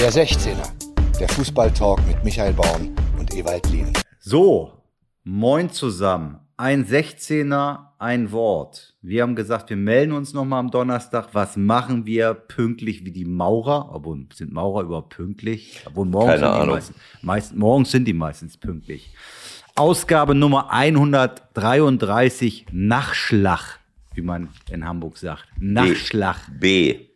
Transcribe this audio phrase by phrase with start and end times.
[0.00, 0.68] Der 16er,
[1.18, 3.92] der Fußballtalk mit Michael Baum und Ewald Lien.
[4.20, 4.84] So,
[5.24, 6.38] moin zusammen.
[6.56, 8.94] Ein 16er, ein Wort.
[9.02, 11.30] Wir haben gesagt, wir melden uns nochmal am Donnerstag.
[11.32, 13.90] Was machen wir pünktlich wie die Maurer?
[13.92, 15.82] Obwohl, sind Maurer überhaupt pünktlich?
[15.84, 16.74] Obwohl, morgens Keine sind die Ahnung.
[16.76, 19.12] meisten, meist, morgens sind die meistens pünktlich.
[19.74, 23.80] Ausgabe Nummer 133, Nachschlag,
[24.14, 25.44] wie man in Hamburg sagt.
[25.58, 26.36] Nachschlag.
[26.60, 27.07] B.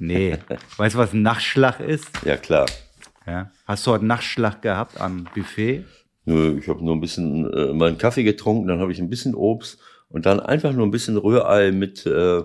[0.00, 0.38] Nee.
[0.76, 2.08] weißt du, was ein Nachschlag ist?
[2.24, 2.66] Ja, klar.
[3.26, 3.50] Ja.
[3.66, 5.84] Hast du heute Nachschlag gehabt am Buffet?
[6.24, 9.34] Nur, ich habe nur ein bisschen äh, meinen Kaffee getrunken, dann habe ich ein bisschen
[9.34, 12.42] Obst und dann einfach nur ein bisschen Rührei mit, äh,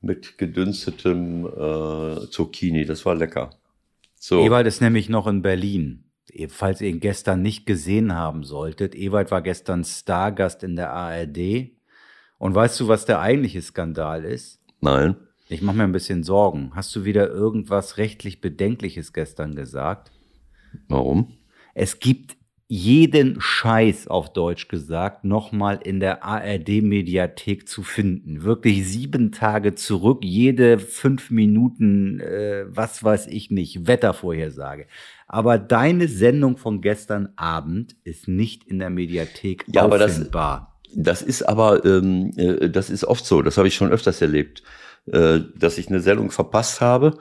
[0.00, 2.84] mit gedünstetem äh, Zucchini.
[2.84, 3.50] Das war lecker.
[4.14, 4.44] So.
[4.44, 6.04] Ewald ist nämlich noch in Berlin.
[6.48, 11.70] Falls ihr ihn gestern nicht gesehen haben solltet, Ewald war gestern Stargast in der ARD.
[12.38, 14.60] Und weißt du, was der eigentliche Skandal ist?
[14.80, 15.16] Nein.
[15.54, 16.72] Ich mache mir ein bisschen Sorgen.
[16.74, 20.10] Hast du wieder irgendwas rechtlich Bedenkliches gestern gesagt?
[20.88, 21.34] Warum?
[21.74, 28.42] Es gibt jeden Scheiß auf Deutsch gesagt nochmal in der ARD-Mediathek zu finden.
[28.42, 34.86] Wirklich sieben Tage zurück, jede fünf Minuten, äh, was weiß ich nicht, Wettervorhersage.
[35.28, 40.73] Aber deine Sendung von gestern Abend ist nicht in der Mediathek Ja, aber das- auffindbar.
[40.96, 43.42] Das ist aber, ähm, äh, das ist oft so.
[43.42, 44.62] Das habe ich schon öfters erlebt,
[45.06, 47.18] äh, dass ich eine Sendung verpasst habe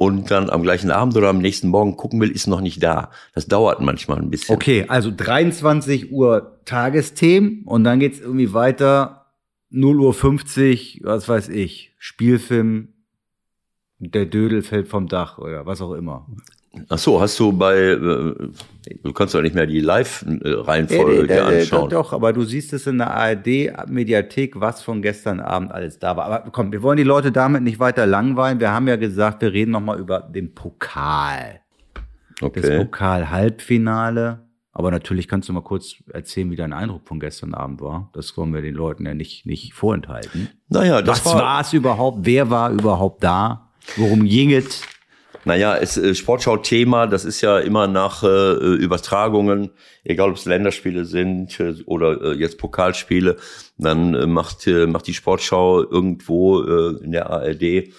[0.00, 3.10] und dann am gleichen Abend oder am nächsten Morgen gucken will, ist noch nicht da.
[3.34, 4.54] Das dauert manchmal ein bisschen.
[4.54, 9.26] Okay, also 23 Uhr Tagesthemen und dann geht's irgendwie weiter
[9.68, 12.88] 0 Uhr 50, was weiß ich, Spielfilm,
[13.98, 16.26] der Dödel fällt vom Dach oder was auch immer.
[16.88, 21.90] Ach so, hast du bei, äh, du kannst doch nicht mehr die Live-Reihenfolge äh, anschauen.
[21.90, 26.26] Doch, aber du siehst es in der ARD-Mediathek, was von gestern Abend alles da war.
[26.26, 28.60] Aber komm, wir wollen die Leute damit nicht weiter langweilen.
[28.60, 31.60] Wir haben ja gesagt, wir reden nochmal über den Pokal.
[32.40, 32.78] Das Okay.
[32.78, 34.46] Pokal-Halbfinale.
[34.72, 38.08] Aber natürlich kannst du mal kurz erzählen, wie dein Eindruck von gestern Abend war.
[38.14, 40.48] Das wollen wir den Leuten ja nicht, nicht vorenthalten.
[40.68, 42.18] Naja, das Was war es überhaupt?
[42.22, 43.70] Wer war überhaupt da?
[43.96, 44.82] Worum ging es?
[45.44, 49.70] Naja, es, äh, Sportschau-Thema, das ist ja immer nach äh, Übertragungen,
[50.04, 53.36] egal ob es Länderspiele sind äh, oder äh, jetzt Pokalspiele,
[53.78, 57.92] dann äh, macht, äh, macht die Sportschau irgendwo äh, in der ARD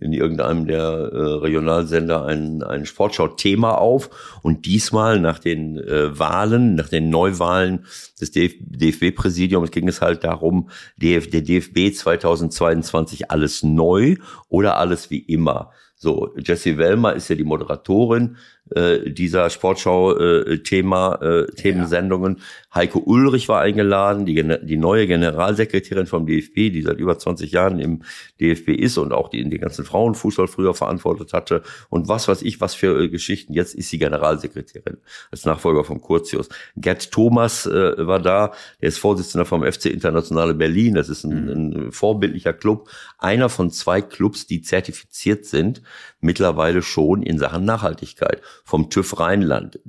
[0.00, 4.38] in irgendeinem der äh, Regionalsender ein, ein Sportschau-Thema auf.
[4.42, 7.86] Und diesmal nach den äh, Wahlen, nach den Neuwahlen
[8.20, 14.16] des DF DFB-Präsidiums ging es halt darum, DF der DFB 2022 alles neu
[14.48, 15.72] oder alles wie immer.
[15.98, 18.36] So, Jessie Wellmer ist ja die Moderatorin
[18.74, 22.40] äh, dieser Sportschau-Thema, äh, Themensendungen.
[22.74, 27.78] Heiko Ulrich war eingeladen, die, die neue Generalsekretärin vom DFB, die seit über 20 Jahren
[27.78, 28.02] im
[28.40, 32.42] DFB ist und auch die in den ganzen Frauenfußball früher verantwortet hatte und was weiß
[32.42, 33.54] ich, was für äh, Geschichten.
[33.54, 34.98] Jetzt ist sie Generalsekretärin
[35.30, 36.48] als Nachfolger von Curtius.
[36.76, 40.94] Gerd Thomas äh, war da, der ist Vorsitzender vom FC Internationale Berlin.
[40.94, 45.82] Das ist ein, ein vorbildlicher Club, einer von zwei Clubs, die zertifiziert sind,
[46.20, 49.80] mittlerweile schon in Sachen Nachhaltigkeit vom TÜV Rheinland.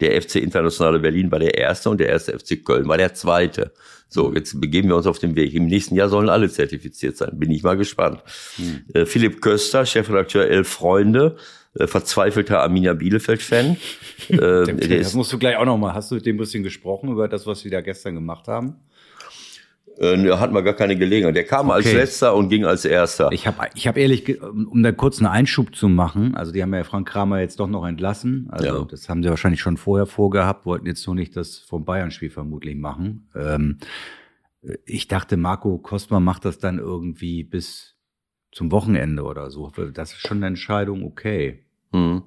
[0.00, 3.72] Der FC Internationale Berlin war der erste und der erste FC Köln war der zweite.
[4.08, 5.52] So, jetzt begeben wir uns auf den Weg.
[5.52, 7.38] Im nächsten Jahr sollen alle zertifiziert sein.
[7.38, 8.22] Bin ich mal gespannt.
[8.94, 11.36] Äh, Philipp Köster, Chefredakteur Elf Freunde,
[11.74, 13.76] äh, verzweifelter Arminia Bielefeld-Fan.
[14.30, 15.92] äh, Das musst du gleich auch nochmal.
[15.92, 18.76] Hast du mit dem ein bisschen gesprochen über das, was wir da gestern gemacht haben?
[19.98, 21.36] Äh, hatten wir gar keine Gelegenheit.
[21.36, 21.96] Der kam als Okay.
[21.96, 23.30] letzter und ging als erster.
[23.32, 26.74] Ich habe ich hab ehrlich, um da kurz einen Einschub zu machen, also die haben
[26.74, 28.48] ja Frank Kramer jetzt doch noch entlassen.
[28.50, 28.84] Also Ja.
[28.84, 32.76] das haben sie wahrscheinlich schon vorher vorgehabt, wollten jetzt nur nicht das vom Bayern-Spiel vermutlich
[32.76, 33.28] machen.
[33.34, 33.78] Ähm,
[34.86, 37.96] ich dachte, Marco Kostner macht das dann irgendwie bis
[38.50, 39.70] zum Wochenende oder so.
[39.92, 41.64] Das ist schon eine Entscheidung, okay.
[41.92, 42.22] Hm.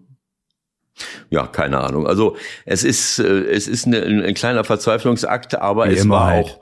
[1.30, 2.08] Ja, keine Ahnung.
[2.08, 6.46] Also es ist äh, es ist eine, ein kleiner Verzweiflungsakt, aber Wie es war halt.
[6.46, 6.60] auch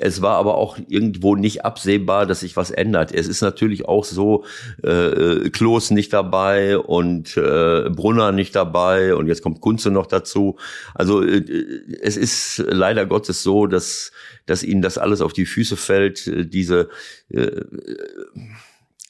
[0.00, 3.12] es war aber auch irgendwo nicht absehbar, dass sich was ändert.
[3.12, 4.44] Es ist natürlich auch so,
[4.82, 10.56] äh, Klos nicht dabei und äh, Brunner nicht dabei und jetzt kommt Kunze noch dazu.
[10.94, 11.44] Also äh,
[12.00, 14.12] es ist leider Gottes so, dass
[14.46, 16.26] dass ihnen das alles auf die Füße fällt.
[16.26, 16.88] äh, Diese
[17.30, 17.62] äh,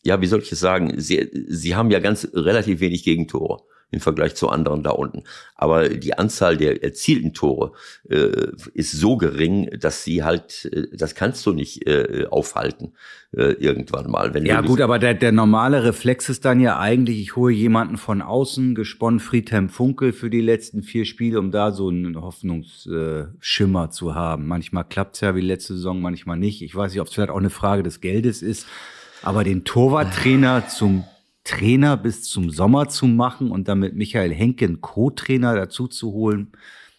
[0.04, 0.94] ja, wie soll ich es sagen?
[0.96, 5.24] Sie, sie haben ja ganz relativ wenig Gegentore im Vergleich zu anderen da unten.
[5.54, 7.72] Aber die Anzahl der erzielten Tore
[8.08, 12.92] äh, ist so gering, dass sie halt, äh, das kannst du nicht äh, aufhalten
[13.34, 14.34] äh, irgendwann mal.
[14.34, 17.96] Wenn Ja gut, aber der, der normale Reflex ist dann ja eigentlich, ich hole jemanden
[17.96, 23.90] von außen, gesponnen Friedhelm Funkel für die letzten vier Spiele, um da so einen Hoffnungsschimmer
[23.90, 24.46] zu haben.
[24.46, 26.60] Manchmal klappt's ja wie letzte Saison, manchmal nicht.
[26.60, 28.66] Ich weiß nicht, ob es vielleicht auch eine Frage des Geldes ist,
[29.22, 31.04] aber den Torwarttrainer zum
[31.48, 36.52] Trainer bis zum Sommer zu machen und dann mit Michael Henken Co-Trainer dazu zu holen.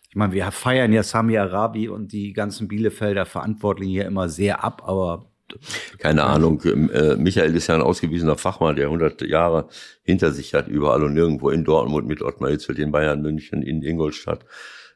[0.10, 4.64] Ich meine, wir feiern ja Sami Arabi und die ganzen Bielefelder Verantwortlichen hier immer sehr
[4.64, 5.28] ab, aber
[6.00, 6.62] keine Ahnung.
[6.62, 9.68] Äh, Michael ist ja ein ausgewiesener Fachmann, der 100 Jahre
[10.04, 13.84] hinter sich hat, überall und nirgendwo in Dortmund mit Ottmar Hitzfeld, in Bayern, München, in
[13.84, 14.46] Ingolstadt.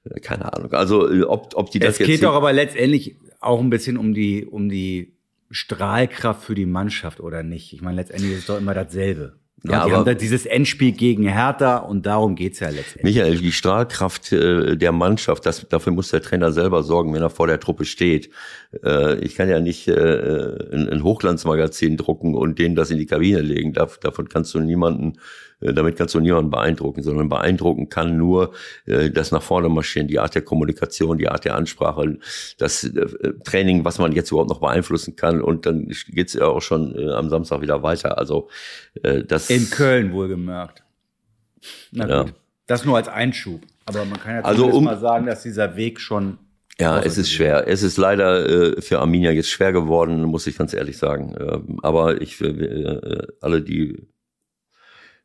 [0.04, 0.72] Äh, keine Ahnung.
[0.74, 2.10] Also, äh, ob, ob die das es jetzt.
[2.10, 5.18] Es geht doch aber letztendlich auch ein bisschen um die, um die
[5.50, 7.74] Strahlkraft für die Mannschaft oder nicht.
[7.74, 9.43] Ich meine, letztendlich ist es doch immer dasselbe.
[9.66, 13.16] Ja, die aber haben dieses Endspiel gegen Hertha und darum geht's ja letztendlich.
[13.16, 17.30] Michael, die Strahlkraft äh, der Mannschaft, das, dafür muss der Trainer selber sorgen, wenn er
[17.30, 18.30] vor der Truppe steht.
[18.84, 19.94] Äh, ich kann ja nicht äh,
[20.74, 23.72] ein, ein Hochglanzmagazin drucken und denen das in die Kabine legen.
[23.72, 25.14] Dav davon kannst du niemanden
[25.72, 28.54] damit kannst du niemanden beeindrucken, sondern beeindrucken kann nur
[28.86, 32.18] äh, das nach vorne marschieren, die Art der Kommunikation, die Art der Ansprache,
[32.58, 35.42] das äh, Training, was man jetzt überhaupt noch beeinflussen kann.
[35.42, 38.18] Und dann geht's ja auch schon äh, am Samstag wieder weiter.
[38.18, 38.50] Also
[39.04, 40.84] äh, das in Köln wohlgemerkt.
[41.92, 42.34] Na gut, ja.
[42.68, 43.62] das nur als Einschub.
[43.86, 46.38] Aber man kann ja also um, mal sagen, dass dieser Weg schon
[46.80, 47.68] ja, es ist schwer.
[47.68, 51.36] Es ist leider äh, für Arminia jetzt schwer geworden, muss ich ganz ehrlich sagen.
[51.40, 54.08] Ähm, aber ich, äh, alle, die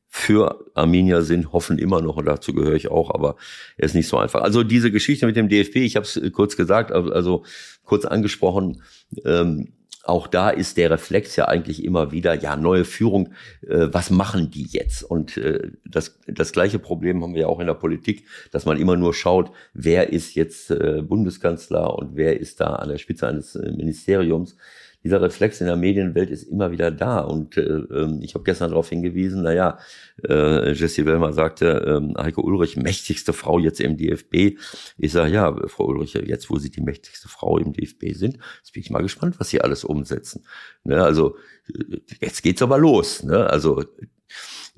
[0.09, 3.37] für Arminia sind, hoffen immer noch, und dazu gehöre ich auch, aber
[3.77, 4.41] er ist nicht so einfach.
[4.41, 7.45] Also diese Geschichte mit dem DFB, ich habe es kurz gesagt, also
[7.85, 8.83] kurz angesprochen,
[9.25, 9.69] ähm,
[10.09, 13.35] auch da ist der Reflex ja eigentlich immer wieder, ja, neue Führung,
[13.67, 15.03] äh, was machen die jetzt?
[15.03, 18.79] Und äh, das, das gleiche Problem haben wir ja auch in der Politik, dass man
[18.79, 23.29] immer nur schaut, wer ist jetzt äh, Bundeskanzler und wer ist da an der Spitze
[23.29, 24.57] eines äh, Ministeriums
[25.05, 27.21] dieser Reflex in der Medienwelt ist immer wieder da.
[27.21, 29.79] Und äh, ähm, ich habe gestern darauf hingewiesen, naja,
[30.29, 34.59] äh, Jessie Wellmer sagte, äh, Heike Ulrich, mächtigste Frau jetzt im DFB.
[34.97, 38.73] Ich sage, ja, Frau Ulrich, jetzt wo Sie die mächtigste Frau im DFB sind, jetzt
[38.73, 40.45] bin ich mal gespannt, was Sie alles umsetzen.
[40.85, 41.37] Ne, also
[41.69, 43.23] äh, jetzt geht's aber los.
[43.23, 43.49] Ne?
[43.49, 43.85] Also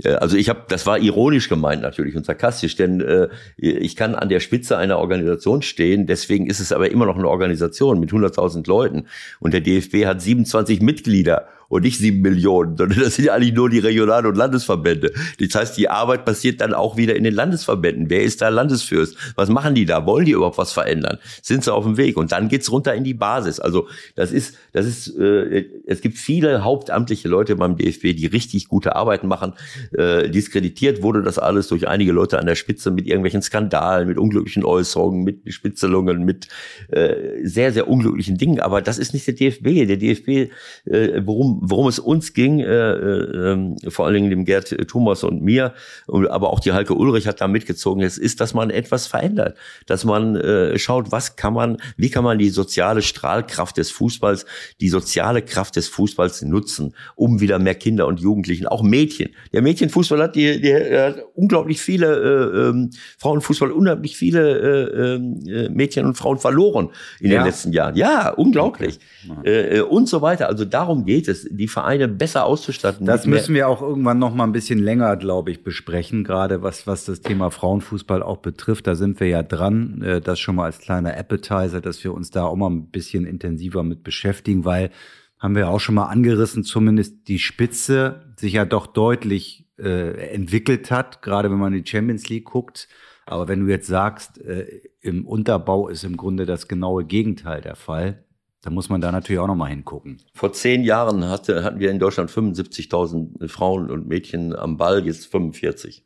[0.05, 4.29] also ich habe, das war ironisch gemeint natürlich und sarkastisch, denn äh, ich kann an
[4.29, 8.67] der Spitze einer Organisation stehen, deswegen ist es aber immer noch eine Organisation mit 100.000
[8.69, 9.07] Leuten.
[9.39, 13.55] Und der DFB hat 27 Mitglieder und nicht sieben Millionen, sondern das sind ja eigentlich
[13.55, 15.13] nur die Regional- und Landesverbände.
[15.39, 18.11] Das heißt, die Arbeit passiert dann auch wieder in den Landesverbänden.
[18.11, 19.17] Wer ist da Landesfürst?
[19.37, 20.05] Was machen die da?
[20.05, 21.19] Wollen die überhaupt was verändern?
[21.43, 22.17] Sind sie auf dem Weg?
[22.17, 23.61] Und dann geht's runter in die Basis.
[23.61, 28.67] Also das ist, das ist, äh, es gibt viele hauptamtliche Leute beim DFB, die richtig
[28.67, 29.53] gute Arbeiten machen.
[29.97, 34.19] Äh, diskreditiert wurde das alles durch einige Leute an der Spitze mit irgendwelchen Skandalen, mit
[34.19, 36.49] unglücklichen Äußerungen, mit Spitzelungen, mit
[36.89, 37.15] äh,
[37.45, 38.59] sehr, sehr unglücklichen Dingen.
[38.59, 39.87] Aber das ist nicht der DFB.
[39.87, 40.51] Der DFB,
[40.87, 45.23] äh, worum worum es uns ging, äh, äh, ähm, vor allen Dingen dem Gerd Thomas
[45.23, 45.75] und mir,
[46.09, 50.05] aber auch die Halke Ulrich hat da mitgezogen, es ist, dass man etwas verändert, dass
[50.05, 54.47] man äh, schaut, was kann man, wie kann man die soziale Strahlkraft des Fußballs,
[54.81, 59.31] die soziale Kraft des Fußballs nutzen, um wieder mehr Kinder und Jugendlichen, auch Mädchen.
[59.53, 65.41] Der Mädchenfußball hat, die, die hat unglaublich viele äh, ähm, Frauenfußball, unglaublich viele äh, ähm,
[65.47, 66.91] äh, Mädchen und Frauen verloren
[67.21, 67.41] in ja.
[67.41, 67.97] den letzten Jahren.
[67.97, 68.99] Ja, unglaublich.
[69.29, 69.49] Okay.
[69.49, 70.49] Äh, äh, und so weiter.
[70.49, 73.07] Also darum geht es die Vereine besser auszustatten.
[73.07, 76.87] Das müssen wir auch irgendwann noch mal ein bisschen länger, glaube ich, besprechen, gerade was,
[76.87, 78.87] was das Thema Frauenfußball auch betrifft.
[78.87, 82.31] Da sind wir ja dran, äh, das schon mal als kleiner Appetizer, dass wir uns
[82.31, 84.91] da auch mal ein bisschen intensiver mit beschäftigen, weil
[85.39, 90.91] haben wir auch schon mal angerissen, zumindest die Spitze sich ja doch deutlich äh, entwickelt
[90.91, 92.89] hat, gerade wenn man in die Champions League guckt.
[93.27, 97.77] Aber wenn du jetzt sagst, äh, im Unterbau ist im Grunde das genaue Gegenteil der
[97.77, 98.25] Fall,
[98.63, 100.21] da muss man da natürlich auch nochmal hingucken.
[100.35, 105.27] Vor zehn Jahren hatte, hatten wir in Deutschland 75.000 Frauen und Mädchen am Ball, jetzt
[105.27, 106.05] 45.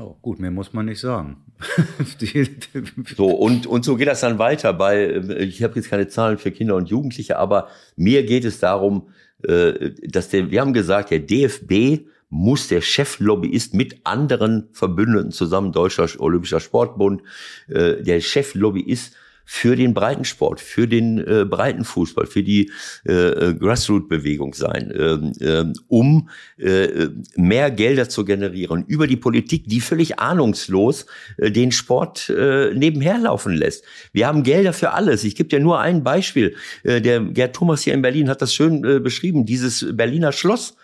[0.00, 1.44] Oh, gut, mehr muss man nicht sagen.
[3.16, 4.72] so, und, und so geht das dann weiter.
[4.72, 9.10] Bei, ich habe jetzt keine Zahlen für Kinder und Jugendliche, aber mir geht es darum,
[9.42, 15.72] äh, dass der, wir haben gesagt, der DFB muss der Cheflobbyist mit anderen Verbündeten zusammen,
[15.72, 17.22] Deutscher Olympischer Sportbund,
[17.68, 22.70] äh, der Cheflobbyist für den Breitensport, für den äh, Breitenfußball, für die
[23.06, 29.64] äh, äh Grassroot-Bewegung sein, äh, äh, um äh, mehr Gelder zu generieren über die Politik,
[29.66, 31.06] die völlig ahnungslos
[31.38, 33.84] äh, den Sport äh, nebenher laufen lässt.
[34.12, 35.24] Wir haben Gelder für alles.
[35.24, 36.56] Ich gebe dir nur ein Beispiel.
[36.82, 39.46] Äh, der Gerd Thomas hier in Berlin hat das schön äh, beschrieben.
[39.46, 40.76] Dieses Berliner Schloss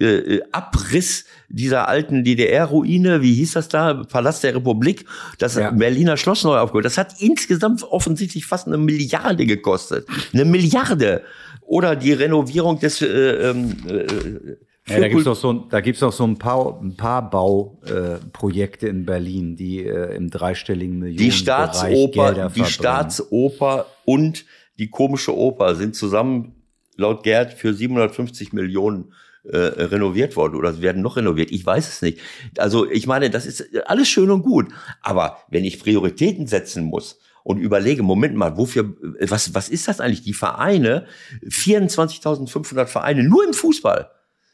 [0.00, 5.04] äh, äh, Abriss dieser alten DDR-Ruine, wie hieß das da, Palast der Republik,
[5.38, 5.70] das ja.
[5.70, 6.84] Berliner Schloss neu aufgebaut.
[6.84, 10.06] Das hat insgesamt offensichtlich fast eine Milliarde gekostet.
[10.32, 11.22] Eine Milliarde.
[11.60, 16.12] Oder die Renovierung des äh, ähm, äh, ja, da gibt's noch so, da gibt's noch
[16.12, 21.32] so ein paar, ein paar Bauprojekte äh, in Berlin, die äh, im dreistelligen Millionen Die
[21.32, 24.44] Staatsoper, die Staatsoper und
[24.78, 26.54] die komische Oper sind zusammen
[26.96, 29.12] laut Gerd für 750 Millionen
[29.44, 31.50] äh, renoviert worden oder werden noch renoviert.
[31.50, 32.18] Ich weiß es nicht.
[32.58, 34.68] Also ich meine, das ist alles schön und gut.
[35.02, 40.00] Aber wenn ich Prioritäten setzen muss, und überlege, Moment mal, wofür, was, was ist das
[40.00, 40.22] eigentlich?
[40.22, 41.06] Die Vereine,
[41.46, 44.10] 24.500 Vereine, nur im Fußball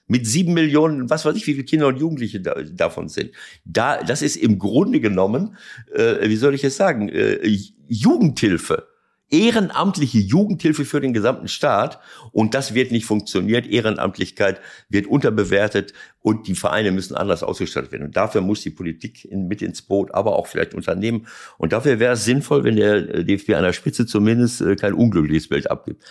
[0.09, 3.31] mit sieben Millionen, was weiß ich, wie viele Kinder und Jugendliche da, davon sind.
[3.65, 5.57] Da, das ist im Grunde genommen,
[5.95, 7.39] äh, wie soll ich es sagen, äh,
[7.87, 8.89] Jugendhilfe
[9.31, 12.01] ehrenamtliche Jugendhilfe für den gesamten Staat.
[12.33, 13.67] Und das wird nicht funktioniert.
[13.67, 18.07] Ehrenamtlichkeit wird unterbewertet und die Vereine müssen anders ausgestattet werden.
[18.07, 21.27] Und dafür muss die Politik in, mit ins Boot, aber auch vielleicht Unternehmen.
[21.59, 25.49] Und dafür wäre es sinnvoll, wenn der DFB an der Spitze zumindest äh, kein unglückliches
[25.49, 26.03] Bild abgibt.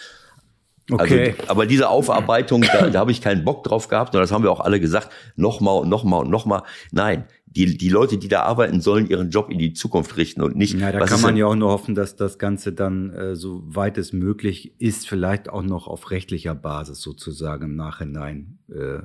[0.91, 1.35] Okay.
[1.37, 4.43] Also, aber diese Aufarbeitung, da, da habe ich keinen Bock drauf gehabt und das haben
[4.43, 6.63] wir auch alle gesagt, nochmal und nochmal und nochmal.
[6.91, 10.55] Nein, die, die Leute, die da arbeiten, sollen ihren Job in die Zukunft richten und
[10.55, 10.79] nicht.
[10.79, 13.97] Ja, da kann man ja auch nur hoffen, dass das Ganze dann, äh, so weit
[13.97, 19.01] es möglich ist, vielleicht auch noch auf rechtlicher Basis sozusagen im Nachhinein äh, äh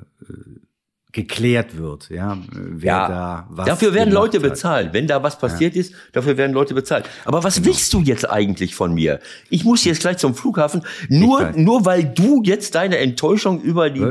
[1.15, 4.43] geklärt wird, ja, wer ja, da was Dafür werden Leute hat.
[4.43, 4.93] bezahlt.
[4.93, 5.81] Wenn da was passiert ja.
[5.81, 7.09] ist, dafür werden Leute bezahlt.
[7.25, 7.69] Aber was genau.
[7.69, 9.21] willst du jetzt eigentlich von mir?
[9.49, 14.11] Ich muss jetzt gleich zum Flughafen, nur, nur weil du jetzt deine Enttäuschung über die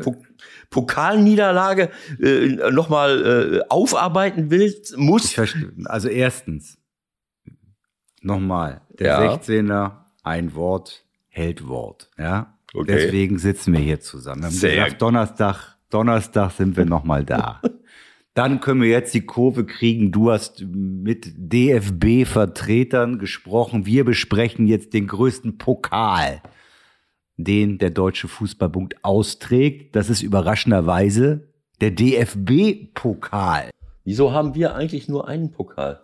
[0.73, 5.39] Pokalniederlage äh, nochmal äh, aufarbeiten willst, musst.
[5.85, 6.77] Also erstens,
[8.21, 9.33] nochmal, der ja.
[9.35, 9.91] 16er,
[10.23, 12.09] ein Wort, hält Wort.
[12.17, 12.57] Ja?
[12.73, 12.85] Okay.
[12.87, 14.41] Deswegen sitzen wir hier zusammen.
[14.41, 17.61] Wir haben Sehr gesagt, Donnerstag, Donnerstag sind wir nochmal da.
[18.33, 20.11] Dann können wir jetzt die Kurve kriegen.
[20.11, 23.85] Du hast mit DFB-Vertretern gesprochen.
[23.85, 26.41] Wir besprechen jetzt den größten Pokal
[27.37, 29.95] den der Deutsche Fußballbund austrägt.
[29.95, 31.47] Das ist überraschenderweise
[31.81, 33.69] der DFB-Pokal.
[34.05, 36.01] Wieso haben wir eigentlich nur einen Pokal?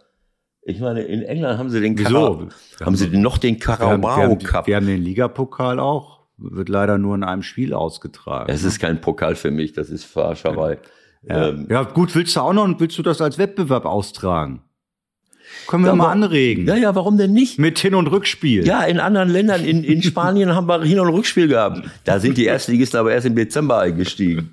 [0.62, 2.50] Ich meine, in England haben sie den Wieso?
[2.82, 4.68] haben sie noch den Carabao Cup.
[4.68, 6.20] Wir haben den Ligapokal auch.
[6.38, 8.50] Wird leider nur in einem Spiel ausgetragen.
[8.52, 10.78] Es ist kein Pokal für mich, das ist Verarscherei.
[11.24, 11.50] Ja.
[11.50, 14.62] Ähm, ja, gut, willst du auch noch willst du das als Wettbewerb austragen?
[15.68, 16.68] Können wir ja, mal anregen.
[16.68, 17.60] Ja, ja, warum denn nicht?
[17.60, 18.66] Mit Hin- und Rückspiel.
[18.66, 21.82] Ja, in anderen Ländern, in, in Spanien haben wir Hin- und Rückspiel gehabt.
[22.06, 24.52] Da sind die Erstligisten aber erst im Dezember eingestiegen.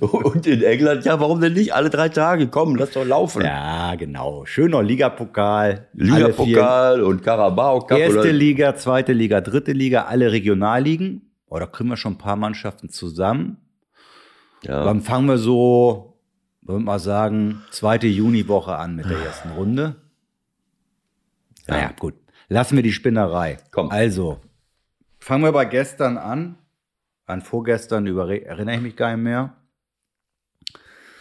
[0.00, 1.74] Und in England, ja, warum denn nicht?
[1.74, 3.42] Alle drei Tage, komm, lass doch laufen.
[3.42, 4.46] Ja, genau.
[4.46, 5.88] Schöner Ligapokal.
[5.92, 7.98] Ligapokal und Carabao Cup.
[7.98, 8.32] Erste oder?
[8.32, 11.30] Liga, zweite Liga, dritte Liga, alle Regionalligen.
[11.46, 13.58] Oh, da kriegen wir schon ein paar Mannschaften zusammen.
[14.64, 14.84] Ja.
[14.84, 16.18] Dann fangen wir so,
[16.62, 19.96] würde mal sagen, zweite Juniwoche an mit der ersten Runde.
[21.66, 21.74] Ja.
[21.74, 22.14] Naja, gut.
[22.48, 23.58] Lassen wir die Spinnerei.
[23.70, 23.90] Komm.
[23.90, 24.40] Also,
[25.18, 26.56] fangen wir bei gestern an.
[27.24, 29.56] An vorgestern über, erinnere ich mich gar nicht mehr.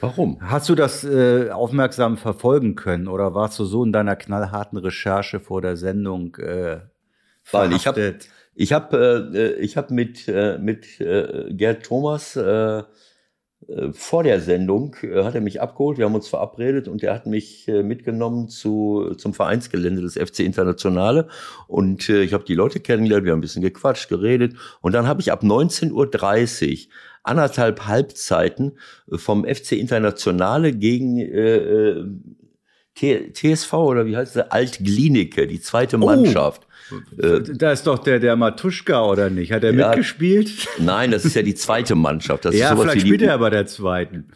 [0.01, 0.39] Warum?
[0.41, 5.39] Hast du das äh, aufmerksam verfolgen können oder warst du so in deiner knallharten Recherche
[5.39, 6.79] vor der Sendung äh,
[7.53, 8.17] Nein, ich habe
[8.55, 12.83] ich hab, äh, ich hab mit, äh, mit äh, Gerd Thomas äh, äh,
[13.93, 17.25] vor der Sendung äh, hat er mich abgeholt, wir haben uns verabredet und er hat
[17.25, 21.27] mich äh, mitgenommen zu, zum Vereinsgelände des FC Internationale
[21.67, 25.21] und ich habe die Leute kennengelernt, wir haben ein bisschen gequatscht, geredet und dann habe
[25.21, 25.91] ich ab 19.30
[26.87, 28.77] Uhr anderthalb Halbzeiten
[29.07, 32.03] vom FC Internationale gegen äh,
[32.95, 36.05] TSV oder wie heißt es, Alt-Glienicke, die zweite oh.
[36.05, 36.67] Mannschaft.
[37.21, 39.51] Äh, da ist doch der, der Matuschka, oder nicht?
[39.51, 40.67] Hat er ja, mitgespielt?
[40.79, 42.45] Nein, das ist ja die zweite Mannschaft.
[42.45, 44.27] Das ja, vielleicht spielt er bei der zweiten.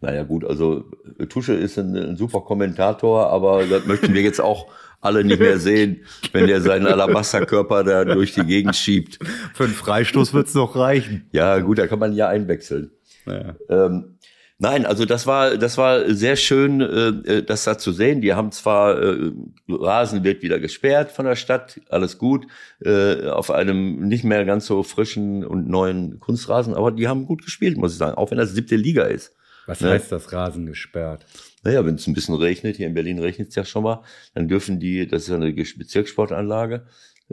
[0.00, 0.84] Naja, gut, also
[1.28, 4.68] Tusche ist ein, ein, super Kommentator, aber das möchten wir jetzt auch
[5.00, 9.18] alle nicht mehr sehen, wenn der seinen Alabasterkörper da durch die Gegend schiebt.
[9.54, 11.28] Für einen Freistoß wird's noch reichen.
[11.32, 12.92] Ja, gut, da kann man ja einwechseln.
[13.26, 13.56] Ja.
[13.68, 14.17] Ähm,
[14.60, 18.20] Nein, also das war das war sehr schön, äh, äh, das da zu sehen.
[18.20, 19.30] Die haben zwar äh,
[19.68, 22.44] Rasen wird wieder gesperrt von der Stadt, alles gut,
[22.80, 27.44] äh, auf einem nicht mehr ganz so frischen und neuen Kunstrasen, aber die haben gut
[27.44, 29.32] gespielt, muss ich sagen, auch wenn das siebte Liga ist.
[29.66, 29.90] Was ne?
[29.90, 31.24] heißt das Rasen gesperrt?
[31.62, 34.02] Naja, wenn es ein bisschen regnet, hier in Berlin regnet es ja schon mal,
[34.34, 36.84] dann dürfen die, das ist eine Bezirkssportanlage,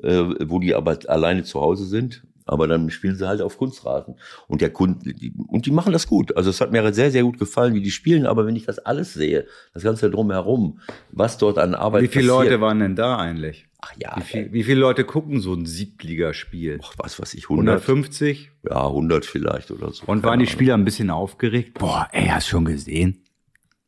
[0.04, 4.16] äh, wo die aber alleine zu Hause sind aber dann spielen sie halt auf Kunstrasen.
[4.48, 6.36] Und der Kunde, die, und die machen das gut.
[6.38, 8.26] Also es hat mir sehr, sehr gut gefallen, wie die spielen.
[8.26, 10.80] Aber wenn ich das alles sehe, das Ganze drumherum,
[11.12, 13.68] was dort an Arbeit Wie viele passiert, Leute waren denn da eigentlich?
[13.82, 14.16] Ach ja.
[14.18, 16.80] Wie, viel, wie viele Leute gucken so ein Siebtligaspiel?
[16.84, 17.82] Ach, was weiß ich, 100?
[17.82, 18.52] 150?
[18.70, 20.06] Ja, 100 vielleicht oder so.
[20.06, 21.80] Und waren die Spieler ein bisschen aufgeregt?
[21.80, 23.24] Boah, ey, hast schon gesehen?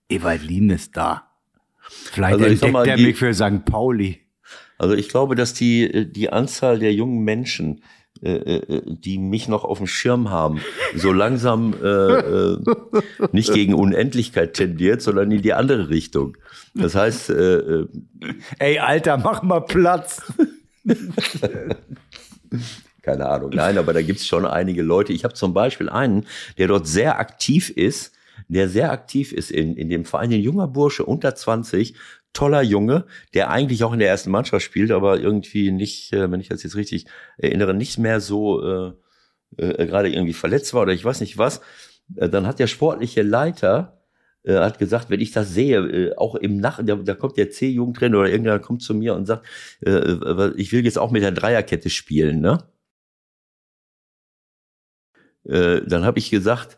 [0.09, 1.29] Ewald Lien ist da.
[1.79, 3.65] Vielleicht also entdeckt mal, er mich für St.
[3.65, 4.21] Pauli.
[4.77, 7.81] Also ich glaube, dass die, die Anzahl der jungen Menschen,
[8.21, 10.61] äh, äh, die mich noch auf dem Schirm haben,
[10.95, 12.57] so langsam äh, äh,
[13.31, 16.37] nicht gegen Unendlichkeit tendiert, sondern in die andere Richtung.
[16.73, 17.85] Das heißt, äh,
[18.59, 20.21] ey Alter, mach mal Platz.
[23.07, 23.51] keine Ahnung.
[23.53, 25.13] Nein, aber da gibt's schon einige Leute.
[25.13, 26.25] Ich habe zum Beispiel einen,
[26.57, 28.13] der dort sehr aktiv ist,
[28.49, 31.95] der sehr aktiv ist in, in dem Verein, ein junger Bursche unter 20,
[32.37, 36.39] toller Junge, der eigentlich auch in der ersten Mannschaft spielt, aber irgendwie nicht, äh, wenn
[36.39, 38.91] ich das jetzt richtig erinnere, nicht mehr so äh,
[39.57, 41.61] äh, gerade irgendwie verletzt war oder ich weiß nicht was.
[42.15, 44.03] Äh, dann hat der sportliche Leiter
[44.43, 47.49] äh, hat gesagt, wenn ich das sehe, äh, auch im Nach, da, da kommt der
[47.49, 49.45] C-Jugendtrainer oder irgendwer kommt zu mir und sagt,
[49.85, 52.63] äh, äh, ich will jetzt auch mit der Dreierkette spielen, ne?
[55.43, 56.77] Dann habe ich gesagt,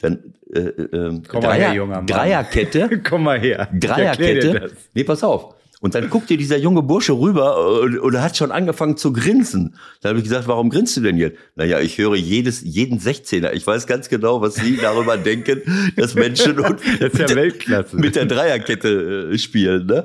[0.00, 2.06] dann äh, äh, Komm mal her, junger Mann.
[2.06, 3.68] Dreierkette, Komm mal her.
[3.72, 4.70] Dir Dreierkette.
[4.94, 5.54] Nee, pass auf.
[5.82, 9.76] Und dann guckte dieser junge Bursche rüber und, und hat schon angefangen zu grinsen.
[10.02, 11.38] Da habe ich gesagt, warum grinst du denn jetzt?
[11.56, 13.52] Naja, ich höre jedes, jeden 16er.
[13.52, 15.62] Ich weiß ganz genau, was Sie darüber denken,
[15.96, 19.86] dass Menschen und Das ja mit, der, mit der Dreierkette äh, spielen.
[19.86, 20.04] Ne?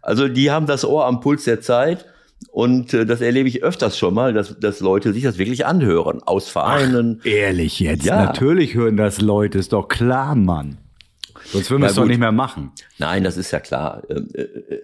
[0.00, 2.06] Also die haben das Ohr am Puls der Zeit.
[2.48, 6.22] Und äh, das erlebe ich öfters schon mal, dass, dass Leute sich das wirklich anhören.
[6.22, 7.20] Aus Vereinen.
[7.24, 8.04] Ehrlich jetzt.
[8.04, 8.24] Ja.
[8.24, 10.78] Natürlich hören das Leute, ist doch klar, Mann.
[11.44, 12.72] Sonst würden wir es doch nicht mehr machen.
[12.98, 14.02] Nein, das ist ja klar.
[14.08, 14.82] Ähm, äh, äh,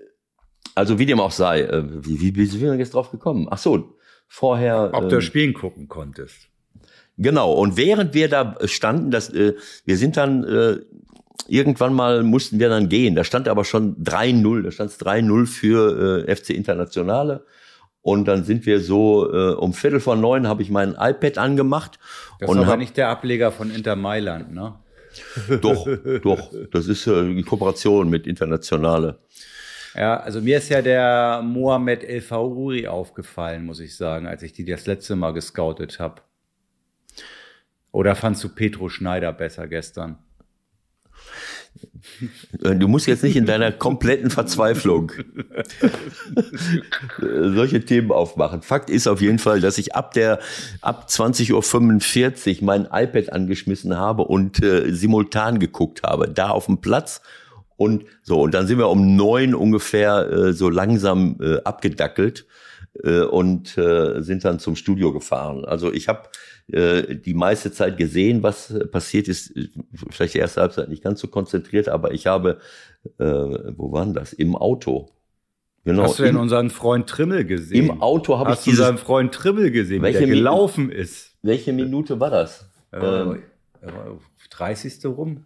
[0.75, 1.63] Also wie dem auch sei.
[1.63, 3.47] äh, Wie, wie, wie sind wir jetzt drauf gekommen?
[3.51, 3.97] Ach so,
[4.29, 4.91] vorher.
[4.93, 6.49] Ob ähm, du Spielen gucken konntest.
[7.19, 7.53] Genau.
[7.53, 10.79] Und während wir da standen, das, äh, wir sind dann äh,
[11.49, 13.15] irgendwann mal mussten wir dann gehen.
[13.15, 14.63] Da stand aber schon 3-0.
[14.63, 17.45] Da stand es 3-0 für äh, FC Internationale.
[18.03, 21.99] Und dann sind wir so äh, um Viertel vor neun habe ich mein iPad angemacht
[22.39, 24.77] Das und aber hab, nicht der Ableger von Inter Mailand, ne?
[25.61, 25.89] doch
[26.23, 29.19] doch das ist äh, die Kooperation mit Internationale.
[29.97, 34.53] Ja, also mir ist ja der Mohamed El Faouri aufgefallen, muss ich sagen, als ich
[34.53, 36.23] die das letzte Mal gescoutet habe.
[37.91, 40.19] Oder fandst du Petro Schneider besser gestern?
[42.63, 45.13] Äh, Du musst jetzt nicht in deiner kompletten Verzweiflung
[45.81, 48.63] äh, solche Themen aufmachen.
[48.63, 50.39] Fakt ist auf jeden Fall, dass ich ab der
[50.81, 56.81] ab 20.45 Uhr mein iPad angeschmissen habe und äh, simultan geguckt habe, da auf dem
[56.81, 57.21] Platz.
[57.77, 62.47] Und so, und dann sind wir um neun ungefähr äh, so langsam äh, abgedackelt
[63.05, 65.65] äh, und äh, sind dann zum Studio gefahren.
[65.65, 66.29] Also ich habe
[66.73, 69.53] äh, die meiste Zeit gesehen, was äh, passiert ist.
[70.11, 72.59] Vielleicht die erste Halbzeit nicht ganz so konzentriert, aber ich habe,
[73.19, 74.33] äh, wo waren das?
[74.33, 75.11] Im Auto.
[75.85, 76.03] Genau.
[76.03, 77.91] Hast du denn im, unseren Freund Trimmel gesehen?
[77.91, 78.81] im Auto habe ich Hast du dieses.
[78.89, 80.43] unseren Freund Trimmel gesehen, Welche der Minute?
[80.43, 81.37] gelaufen ist?
[81.43, 82.69] Welche Minute war das?
[82.93, 83.43] Ähm,
[83.83, 83.89] Äh,
[84.51, 85.05] 30.
[85.07, 85.45] rum?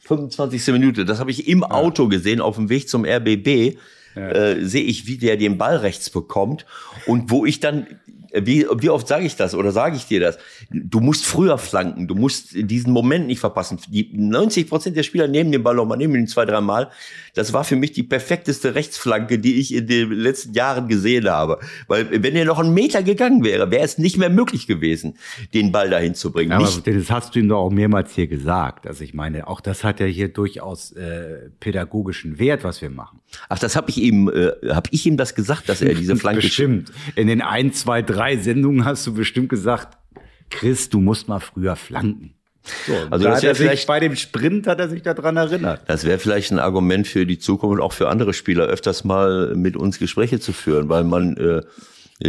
[0.00, 0.66] 25.
[0.72, 1.04] Minute.
[1.04, 3.76] Das habe ich im Auto gesehen, auf dem Weg zum RBB.
[4.14, 6.66] Äh, sehe ich, wie der den Ball rechts bekommt
[7.06, 7.86] und wo ich dann,
[8.32, 10.38] wie, wie oft sage ich das oder sage ich dir das?
[10.70, 13.78] Du musst früher flanken, du musst diesen Moment nicht verpassen.
[13.88, 16.90] Die 90 Prozent der Spieler nehmen den Ball nochmal, nehmen ihn zwei, drei Mal.
[17.34, 21.60] Das war für mich die perfekteste Rechtsflanke, die ich in den letzten Jahren gesehen habe.
[21.86, 25.18] Weil wenn er noch einen Meter gegangen wäre, wäre es nicht mehr möglich gewesen,
[25.54, 26.50] den Ball dahin zu bringen.
[26.50, 28.86] Ja, aber nicht, das hast du ihm doch auch mehrmals hier gesagt.
[28.86, 33.19] Also ich meine, auch das hat ja hier durchaus äh, pädagogischen Wert, was wir machen.
[33.48, 36.40] Ach, das habe ich ihm, äh, habe ich ihm das gesagt, dass er diese Flanke
[36.42, 36.92] Bestimmt.
[37.16, 39.96] In den ein, zwei, drei Sendungen hast du bestimmt gesagt,
[40.50, 42.34] Chris, du musst mal früher flanken.
[42.86, 45.82] So, Also das hat er sich, vielleicht- bei dem Sprint hat er sich daran erinnert.
[45.86, 49.54] Das wäre vielleicht ein Argument für die Zukunft und auch für andere Spieler, öfters mal
[49.54, 51.62] mit uns Gespräche zu führen, weil man äh,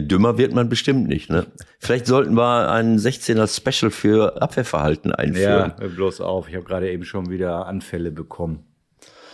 [0.02, 1.30] dümmer wird man bestimmt nicht.
[1.30, 1.48] Ne?
[1.80, 5.74] Vielleicht sollten wir einen 16er Special für Abwehrverhalten einführen.
[5.82, 6.48] Ja, bloß auf.
[6.48, 8.64] Ich habe gerade eben schon wieder Anfälle bekommen.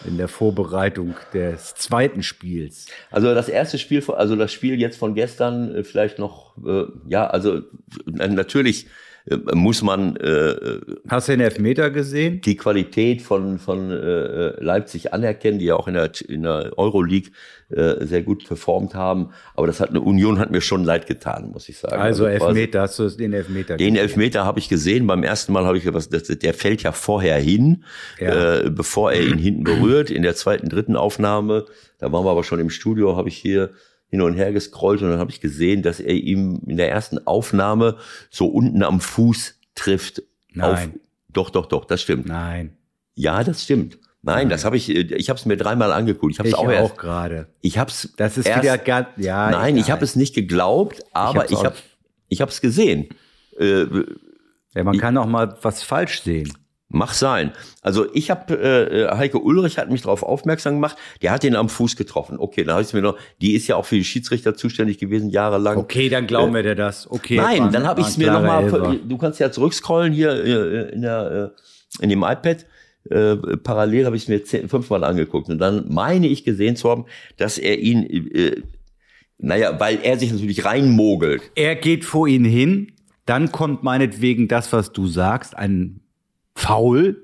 [0.08, 2.88] In der Vorbereitung des zweiten Spiels.
[3.12, 7.28] Also das erste Spiel, also das Spiel jetzt von gestern, äh, vielleicht noch, äh, ja,
[7.28, 8.88] also äh, natürlich
[9.54, 10.56] muss man äh,
[11.10, 12.42] Hast du den Elfmeter gesehen?
[12.42, 17.32] die Qualität von, von äh, Leipzig anerkennen, die ja auch in der, in der Euroleague
[17.70, 19.32] äh, sehr gut performt haben.
[19.56, 21.96] Aber das hat eine Union hat mir schon leid getan, muss ich sagen.
[22.02, 24.02] Also quasi- Elfmeter, hast du den Elfmeter Den gesehen?
[24.04, 25.06] Elfmeter habe ich gesehen.
[25.08, 27.84] Beim ersten Mal habe ich was, der fällt ja vorher hin,
[28.20, 28.60] Ja.
[28.60, 30.10] äh, bevor er ihn hinten berührt.
[30.10, 31.66] In der zweiten, dritten Aufnahme,
[32.00, 33.72] da waren wir aber schon im Studio, habe ich hier
[34.10, 37.26] hin und her gescrollt und dann habe ich gesehen, dass er ihm in der ersten
[37.28, 37.98] Aufnahme
[38.30, 40.24] so unten am Fuß trifft.
[40.54, 40.72] Nein.
[40.94, 41.00] Auf,
[41.34, 42.26] doch, doch, doch, das stimmt.
[42.28, 42.78] Nein.
[43.16, 44.00] Ja, das stimmt.
[44.24, 46.34] Nein, das habe ich, äh, ich habe es mir dreimal angeguckt.
[46.34, 47.48] Ich habe Ich es auch, auch, gerade.
[47.62, 49.50] ich habe es Das ist erst, wieder ganz, ja.
[49.52, 49.96] Nein, ich egal.
[49.98, 51.76] habe es nicht geglaubt, aber ich habe
[52.28, 53.08] ich habe es gesehen.
[53.60, 53.86] Äh,
[54.76, 56.52] Ja, man kann auch mal was falsch sehen.
[56.90, 57.52] Mach sein.
[57.82, 60.96] Also ich habe äh, Heike Ulrich hat mich darauf aufmerksam gemacht.
[61.22, 62.38] Der hat ihn am Fuß getroffen.
[62.40, 63.18] Okay, dann habe ich mir noch.
[63.42, 65.78] Die ist ja auch für die Schiedsrichter zuständig gewesen jahrelang.
[65.78, 67.10] Okay, dann glauben wir dir das.
[67.12, 67.36] Okay.
[67.36, 69.00] Nein, war- dann habe ich es mir nochmal.
[69.06, 71.54] Du kannst ja zurückscrollen hier äh, in der
[72.00, 72.66] äh, in dem iPad.
[73.10, 76.90] Äh, parallel habe ich es mir zehn, fünfmal angeguckt und dann meine ich gesehen zu
[76.90, 77.06] haben,
[77.38, 78.62] dass er ihn äh,
[79.40, 81.42] Naja, weil er sich natürlich reinmogelt.
[81.56, 82.92] Er geht vor ihn hin,
[83.26, 86.02] dann kommt meinetwegen das, was du sagst, ein
[86.58, 87.24] Foul.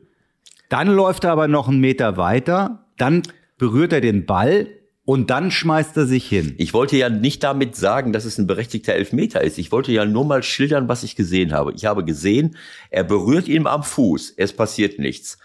[0.69, 3.23] Dann läuft er aber noch einen Meter weiter, dann
[3.57, 4.67] berührt er den Ball
[5.05, 6.55] und dann schmeißt er sich hin.
[6.57, 9.57] Ich wollte ja nicht damit sagen, dass es ein berechtigter Elfmeter ist.
[9.57, 11.73] Ich wollte ja nur mal schildern, was ich gesehen habe.
[11.73, 12.55] Ich habe gesehen,
[12.89, 14.35] er berührt ihn am Fuß.
[14.37, 15.39] Es passiert nichts.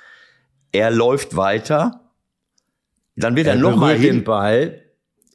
[0.71, 2.13] Er läuft weiter.
[3.17, 4.25] Dann wird er, Er noch mal berührt den hin.
[4.25, 4.83] Ball.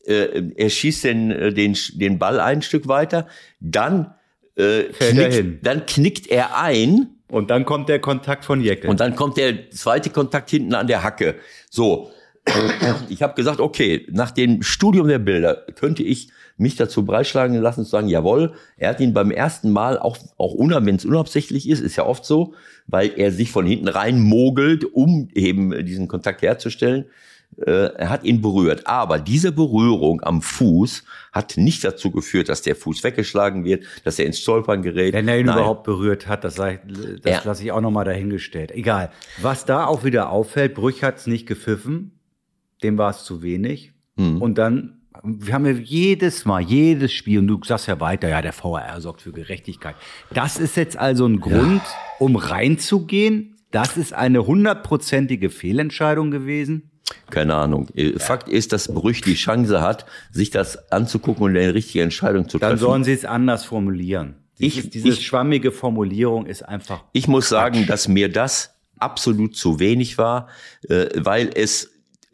[0.06, 3.28] Äh, er schießt den, äh, den, den Ball ein Stück weiter.
[3.60, 4.14] Dann,
[4.56, 5.60] äh, knickt, hin.
[5.64, 7.13] dann knickt er ein.
[7.34, 8.92] Und dann kommt der Kontakt von Jeckel.
[8.92, 11.36] Und dann kommt der zweite Kontakt hinten an der Hacke.
[11.68, 12.12] So,
[13.10, 17.86] ich habe gesagt, okay, nach dem Studium der Bilder könnte ich mich dazu breitschlagen lassen
[17.86, 21.80] zu sagen, jawohl, er hat ihn beim ersten Mal auch auch wenn es unabsichtlich ist,
[21.80, 22.54] ist ja oft so,
[22.86, 27.06] weil er sich von hinten rein mogelt, um eben diesen Kontakt herzustellen.
[27.58, 32.62] Äh, er hat ihn berührt, aber diese Berührung am Fuß hat nicht dazu geführt, dass
[32.62, 35.14] der Fuß weggeschlagen wird, dass er ins Stolpern gerät.
[35.14, 35.58] Wenn er ihn Nein.
[35.58, 36.78] überhaupt berührt hat, das, das
[37.26, 37.42] Ja.
[37.44, 38.72] lasse ich auch nochmal dahingestellt.
[38.72, 39.12] Egal.
[39.42, 42.20] Was da auch wieder auffällt, Brüch hat's nicht gepfiffen,
[42.82, 43.94] dem war es zu wenig.
[44.18, 44.42] Hm.
[44.42, 48.42] Und dann, wir haben ja jedes Mal, jedes Spiel, und du sagst ja weiter, ja,
[48.42, 49.96] der VAR sorgt für Gerechtigkeit.
[50.34, 51.82] Das ist jetzt also ein Grund,
[52.20, 53.56] um reinzugehen.
[53.72, 56.92] Das ist eine hundertprozentige Fehlentscheidung gewesen.
[57.30, 57.88] Keine Ahnung.
[57.96, 62.48] Äh, Fakt ist, dass Brüch die Chance hat, sich das anzugucken und eine richtige Entscheidung
[62.50, 62.82] zu Dann treffen.
[62.82, 64.36] sollen sie es anders formulieren.
[64.58, 69.56] Ich- Dieses, diese ich- schwammige Formulierung ist einfach Ich muss sagen, dass mir das absolut
[69.56, 70.48] zu wenig war,
[70.88, 71.90] äh, weil es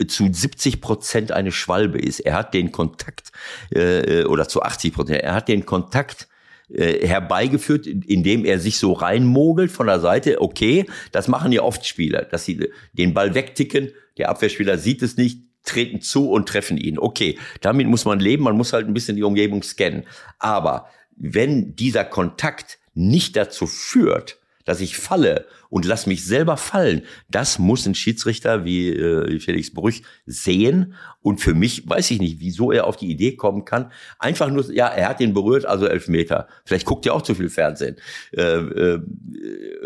[0.08, 2.20] zu 70 Prozent eine Schwalbe ist.
[2.22, 3.32] Er hat den Kontakt,
[3.72, 6.28] äh, oder zu 80 Prozent, er hat den Kontakt
[6.72, 10.40] äh, herbeigeführt, indem er sich so reinmogelt von der Seite.
[10.40, 15.18] Okay, das machen ja oft Spieler, dass sie den Ball wegticken, der Abwehrspieler sieht es
[15.18, 16.98] nicht, treten zu und treffen ihn.
[16.98, 20.06] Okay, damit muss man leben, man muss halt ein bisschen die Umgebung scannen.
[20.40, 24.40] Aber wenn dieser Kontakt nicht dazu führt,
[24.70, 29.74] dass ich falle und lass mich selber fallen, das muss ein Schiedsrichter wie äh, Felix
[29.74, 30.94] Brüch sehen.
[31.22, 33.92] Und für mich weiß ich nicht, wieso er auf die Idee kommen kann.
[34.20, 36.48] Einfach nur, ja, er hat ihn berührt, also elf Meter.
[36.66, 37.96] Vielleicht guckt er auch zu viel Fernsehen
[38.32, 39.02] äh, äh,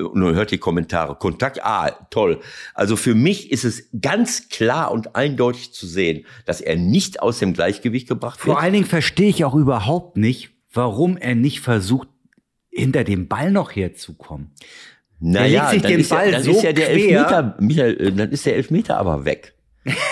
[0.01, 1.15] und hört die Kommentare.
[1.15, 2.41] Kontakt, ah, toll.
[2.73, 7.39] Also für mich ist es ganz klar und eindeutig zu sehen, dass er nicht aus
[7.39, 8.53] dem Gleichgewicht gebracht wird.
[8.53, 12.09] Vor allen Dingen verstehe ich auch überhaupt nicht, warum er nicht versucht,
[12.73, 14.51] hinter dem Ball noch herzukommen.
[15.19, 16.95] Naja, dann ist ja, dann so ist ja der quer.
[16.95, 19.53] Elfmeter, Michael, äh, dann ist der Elfmeter aber weg.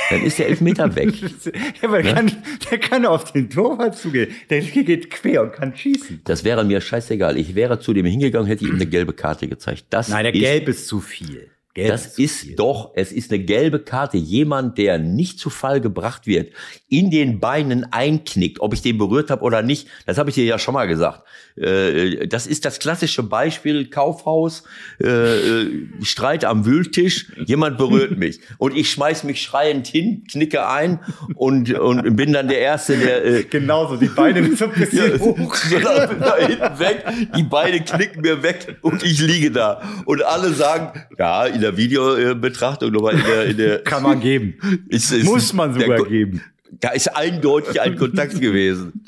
[0.10, 1.14] Dann ist der Elfmeter weg.
[1.22, 2.32] Ja, aber der, kann,
[2.70, 4.32] der kann auf den Torwart zugehen.
[4.50, 6.22] Der geht quer und kann schießen.
[6.24, 7.38] Das wäre mir scheißegal.
[7.38, 9.86] Ich wäre zu dem hingegangen, hätte ihm eine gelbe Karte gezeigt.
[9.90, 11.50] Das Nein, der ist, Gelb ist zu viel.
[11.74, 12.56] Gelb Das ist viel.
[12.56, 14.18] doch, es ist eine gelbe Karte.
[14.18, 16.52] Jemand, der nicht zu Fall gebracht wird,
[16.90, 20.44] in den Beinen einknickt, ob ich den berührt habe oder nicht, das habe ich dir
[20.46, 21.22] ja schon mal gesagt.
[21.58, 24.64] Äh, Das ist das klassische Beispiel Kaufhaus,
[25.02, 25.68] äh, äh,
[26.04, 31.00] Streit am Wühltisch, jemand berührt mich und ich schmeiß mich schreiend hin, knicke ein
[31.36, 35.56] und, und bin dann der Erste, der äh, Genauso, die Beine so ein bisschen hoch.
[35.84, 37.06] da, da hinten weg,
[37.38, 39.82] die Beine knicken mir weg und ich liege da.
[40.06, 44.56] Und alle sagen, ja, in der Videobetrachtung, nochmal in der, in der Kann man geben.
[44.90, 46.42] ist, ist, Muss man der sogar Ko- geben.
[46.80, 49.06] Da ist eindeutig ein Kontakt gewesen.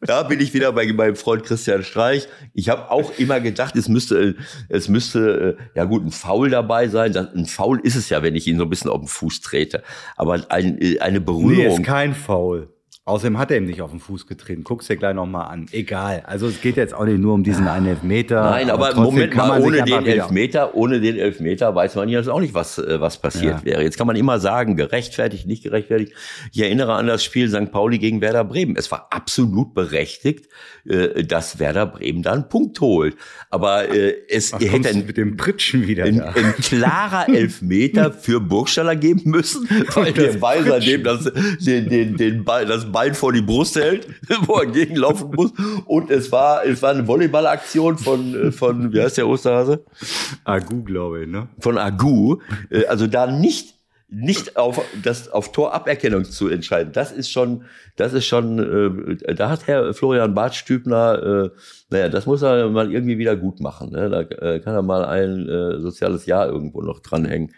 [0.00, 2.26] Da bin ich wieder bei meinem Freund Christian Streich.
[2.52, 4.34] Ich habe auch immer gedacht, es müsste,
[4.68, 7.16] es müsste, äh, ja gut, ein Foul dabei sein.
[7.16, 9.82] Ein Foul ist es ja, wenn ich ihn so ein bisschen auf den Fuß trete.
[10.16, 11.80] Aber ein, äh, eine Nee, Berührung.
[11.80, 12.68] ist kein Foul.
[13.06, 14.64] Außerdem hat er ihm nicht auf den Fuß getreten.
[14.64, 15.66] Guck's dir gleich nochmal an.
[15.72, 16.22] Egal.
[16.26, 18.42] Also es geht jetzt auch nicht nur um diesen einen Elfmeter.
[18.42, 22.30] Nein, aber, trotzdem Moment kann mal, ohne den Elfmeter, ohne den Elfmeter weiß man jetzt
[22.30, 23.64] auch nicht, was, äh, was passiert Ja.
[23.66, 23.82] wäre.
[23.82, 26.14] Jetzt kann man immer sagen, gerechtfertigt, nicht gerechtfertigt.
[26.50, 27.70] Ich erinnere an das Spiel St.
[27.70, 28.74] Pauli gegen Werder Bremen.
[28.74, 30.48] Es war absolut berechtigt,
[30.88, 33.16] äh, dass Werder Bremen da einen Punkt holt.
[33.50, 38.40] Aber äh, es Ach, hätte ein, mit dem Pritschen wieder ein, ein klarer Elfmeter für
[38.40, 43.32] Burgstaller geben müssen, weil der Weiser dem das, den, den, den Ball, das Bein vor
[43.32, 44.06] die Brust hält,
[44.46, 45.52] wo er gegenlaufen muss.
[45.84, 49.84] Und es war, es war eine Volleyballaktion von, äh, von, wie heißt der Osterhase?
[50.44, 51.48] Agu, glaube ich, ne?
[51.58, 52.38] Von Agu.
[52.70, 53.74] Äh, Also da nicht,
[54.08, 57.64] nicht auf das auf Toraberkennung zu entscheiden, das ist schon,
[57.96, 61.50] das ist schon, äh, da hat Herr Florian Bartstübner, äh,
[61.90, 63.90] naja, das muss er mal irgendwie wieder gut machen.
[63.90, 64.08] Ne?
[64.10, 67.52] Da äh, kann er mal ein äh, soziales Jahr irgendwo noch dranhängen.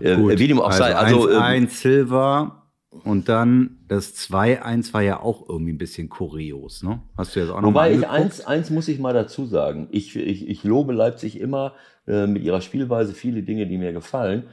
[0.00, 5.20] Äh, wie dem auch sei, also, ähm, 1-1 Silva und dann das 2-1 war ja
[5.20, 7.02] auch irgendwie ein bisschen kurios, ne?
[7.16, 9.88] Hast du jetzt auch noch Wobei mal ich eins, eins muss ich mal dazu sagen.
[9.90, 11.74] Ich, ich, ich lobe Leipzig immer
[12.06, 14.44] äh, mit ihrer Spielweise viele Dinge, die mir gefallen.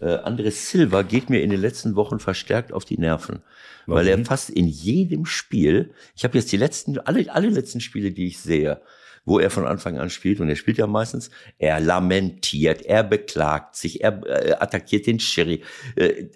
[0.00, 3.40] äh, Andres Silva geht mir in den letzten Wochen verstärkt auf die Nerven.
[3.86, 4.00] Warum?
[4.00, 8.12] Weil er fast in jedem Spiel, ich habe jetzt die letzten, alle, alle letzten Spiele,
[8.12, 8.82] die ich sehe,
[9.24, 13.76] wo er von Anfang an spielt, und er spielt ja meistens, er lamentiert, er beklagt
[13.76, 15.62] sich, er äh, attackiert den Sherry.
[15.96, 16.26] Äh,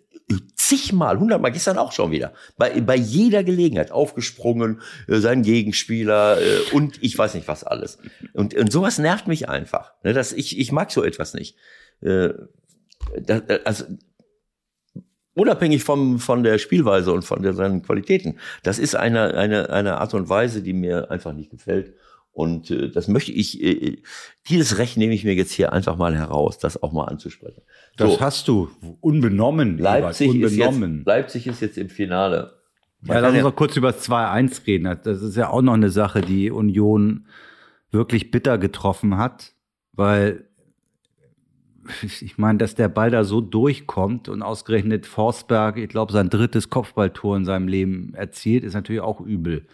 [0.77, 6.61] zigmal, hundertmal, gestern auch schon wieder, bei, bei jeder Gelegenheit aufgesprungen, äh, sein Gegenspieler äh,
[6.73, 7.99] und ich weiß nicht was alles.
[8.33, 9.93] Und, und sowas nervt mich einfach.
[10.03, 11.57] Ne, das, ich, ich mag so etwas nicht.
[12.01, 12.31] Äh,
[13.21, 13.85] das, also,
[15.35, 18.39] unabhängig vom, von der Spielweise und von der, seinen Qualitäten.
[18.63, 21.95] Das ist eine, eine, eine Art und Weise, die mir einfach nicht gefällt.
[22.33, 24.03] Und äh, das möchte ich, äh,
[24.49, 27.63] dieses Recht nehme ich mir jetzt hier einfach mal heraus, das auch mal anzusprechen.
[27.97, 28.21] Das so.
[28.21, 29.79] hast du unbenommen.
[29.79, 30.93] Leipzig, unbenommen.
[30.93, 32.55] Ist jetzt, Leipzig ist jetzt im Finale.
[33.03, 34.99] Man ja, lass uns noch kurz über das 2-1 reden.
[35.03, 37.27] Das ist ja auch noch eine Sache, die Union
[37.91, 39.53] wirklich bitter getroffen hat,
[39.93, 40.49] weil
[42.21, 46.71] ich meine, dass der Ball da so durchkommt und ausgerechnet Forsberg, ich glaube, sein drittes
[46.71, 49.67] Kopfballtor in seinem Leben erzielt, ist natürlich auch übel.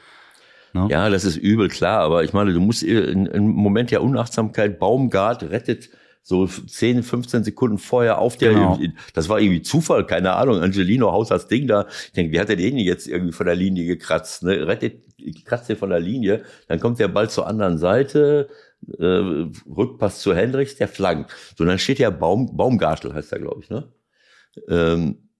[0.86, 0.88] Ne?
[0.90, 5.44] Ja, das ist übel, klar, aber ich meine, du musst im Moment der Unachtsamkeit, Baumgart
[5.44, 5.90] rettet
[6.22, 8.78] so 10, 15 Sekunden vorher auf der, genau.
[9.14, 12.50] das war irgendwie Zufall, keine Ahnung, Angelino haut das Ding da, ich denke, wie hat
[12.50, 14.66] er den jetzt irgendwie von der Linie gekratzt, ne?
[14.66, 15.04] rettet,
[15.46, 18.48] kratzt den von der Linie, dann kommt der Ball zur anderen Seite,
[18.98, 21.32] äh, Rückpass zu Hendricks, der flankt.
[21.56, 23.90] So, dann steht ja Baum, Baumgartel, heißt er, glaube ich, ne?
[24.68, 25.30] Ähm,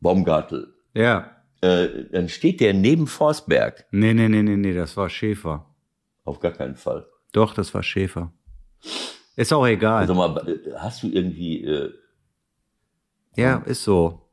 [0.00, 0.74] Baumgartel.
[0.94, 1.37] Ja.
[1.60, 3.86] Äh, dann steht der neben Forsberg.
[3.90, 5.74] Nee, nee, nee, nee, nee, das war Schäfer.
[6.24, 7.06] Auf gar keinen Fall.
[7.32, 8.32] Doch, das war Schäfer.
[9.36, 10.00] Ist auch egal.
[10.00, 11.64] Also mal, hast du irgendwie.
[11.64, 11.92] Äh,
[13.36, 14.28] ja, ist so.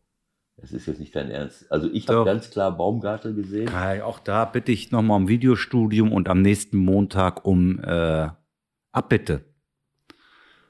[0.58, 1.72] Das ist jetzt nicht dein Ernst.
[1.72, 3.68] Also ich habe ganz klar Baumgartel gesehen.
[3.68, 8.30] Ja, auch da bitte ich nochmal um Videostudium und am nächsten Montag um äh,
[8.92, 9.44] Abbitte.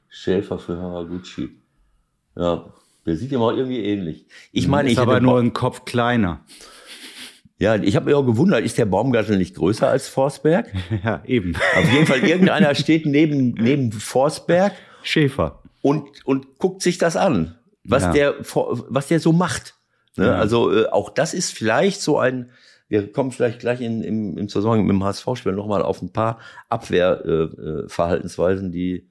[0.10, 1.62] Schäfer für Haraguchi.
[2.36, 2.74] Ja,
[3.06, 4.28] der sieht ja mal irgendwie ähnlich.
[4.52, 6.42] Ich meine, ist ich aber nur ein Kopf kleiner.
[7.58, 10.74] Ja, ich habe mich auch gewundert, ist der Baumgartel nicht größer als Forsberg?
[11.04, 11.56] ja, eben.
[11.78, 14.74] Auf jeden Fall, irgendeiner steht neben, neben Forsberg.
[15.04, 15.62] Schäfer.
[15.82, 18.12] Und, und guckt sich das an, was, ja.
[18.12, 19.76] der, was der so macht.
[20.18, 20.26] Ne?
[20.28, 20.36] Ja.
[20.36, 22.50] Also äh, auch das ist vielleicht so ein,
[22.88, 26.40] wir kommen vielleicht gleich in, im, im Zusammenhang mit dem HSV-Spiel nochmal auf ein paar
[26.70, 29.08] Abwehrverhaltensweisen, äh die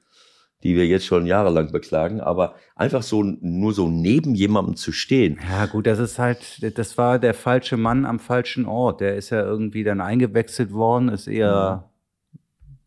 [0.64, 5.38] die wir jetzt schon jahrelang beklagen, aber einfach so nur so neben jemandem zu stehen.
[5.48, 9.03] Ja, gut, das ist halt, das war der falsche Mann am falschen Ort.
[9.03, 11.85] Der ist ja irgendwie dann eingewechselt worden, ist eher
[12.33, 12.38] mhm.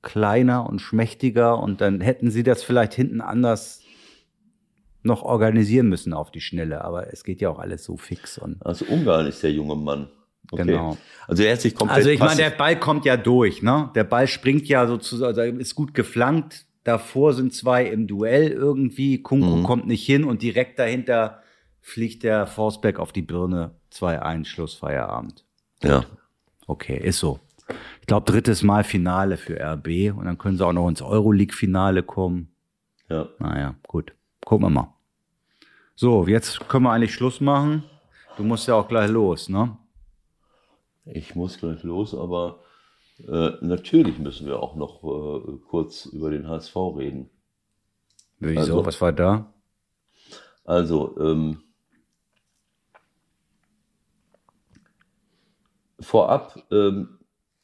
[0.02, 3.84] kleiner und schmächtiger und dann hätten sie das vielleicht hinten anders
[5.04, 8.40] noch organisieren müssen auf die Schnelle, aber es geht ja auch alles so fix.
[8.40, 10.10] Und also Ungarn ist der junge Mann.
[10.52, 10.64] Okay.
[10.64, 10.98] Genau.
[11.28, 11.98] Also er hat sich komplett.
[11.98, 13.92] Also ich meine, der Ball kommt ja durch, ne?
[13.96, 19.22] Der Ball springt ja sozusagen, also ist gut geflankt, Davor sind zwei im Duell irgendwie.
[19.22, 19.64] Kunku mhm.
[19.64, 21.42] kommt nicht hin und direkt dahinter
[21.82, 23.72] fliegt der Forsberg auf die Birne.
[23.92, 25.44] 2-1, Schluss, Feierabend.
[25.84, 26.06] Ja.
[26.66, 27.42] Okay, ist so.
[28.00, 32.04] Ich glaube, drittes Mal Finale für RB und dann können sie auch noch ins Euroleague-Finale
[32.04, 32.54] kommen.
[33.10, 33.28] Ja.
[33.40, 34.14] Naja, gut.
[34.46, 34.94] Gucken wir mal.
[35.94, 37.84] So, jetzt können wir eigentlich Schluss machen.
[38.38, 39.76] Du musst ja auch gleich los, ne?
[41.04, 42.62] Ich muss gleich los, aber
[43.26, 47.30] äh, natürlich müssen wir auch noch äh, kurz über den HSV reden.
[48.40, 48.60] Wieso?
[48.60, 49.54] Also, Was war da?
[50.64, 51.64] Also, ähm,
[56.00, 57.18] vorab, ähm,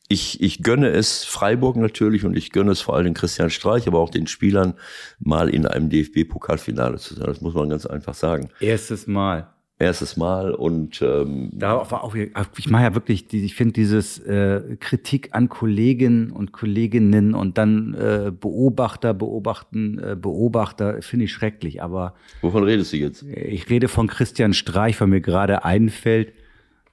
[0.08, 4.00] ich, ich gönne es Freiburg natürlich und ich gönne es vor allem Christian Streich, aber
[4.00, 4.76] auch den Spielern,
[5.20, 7.26] mal in einem DFB-Pokalfinale zu sein.
[7.26, 8.50] Das muss man ganz einfach sagen.
[8.60, 13.74] Erstes Mal erstes Mal und ähm, da war auch ich mache ja wirklich ich finde
[13.74, 21.26] dieses äh, Kritik an Kollegen und Kolleginnen und dann äh, Beobachter beobachten äh, Beobachter finde
[21.26, 23.24] ich schrecklich aber wovon redest du jetzt?
[23.24, 26.34] Ich rede von Christian Streich weil mir gerade einfällt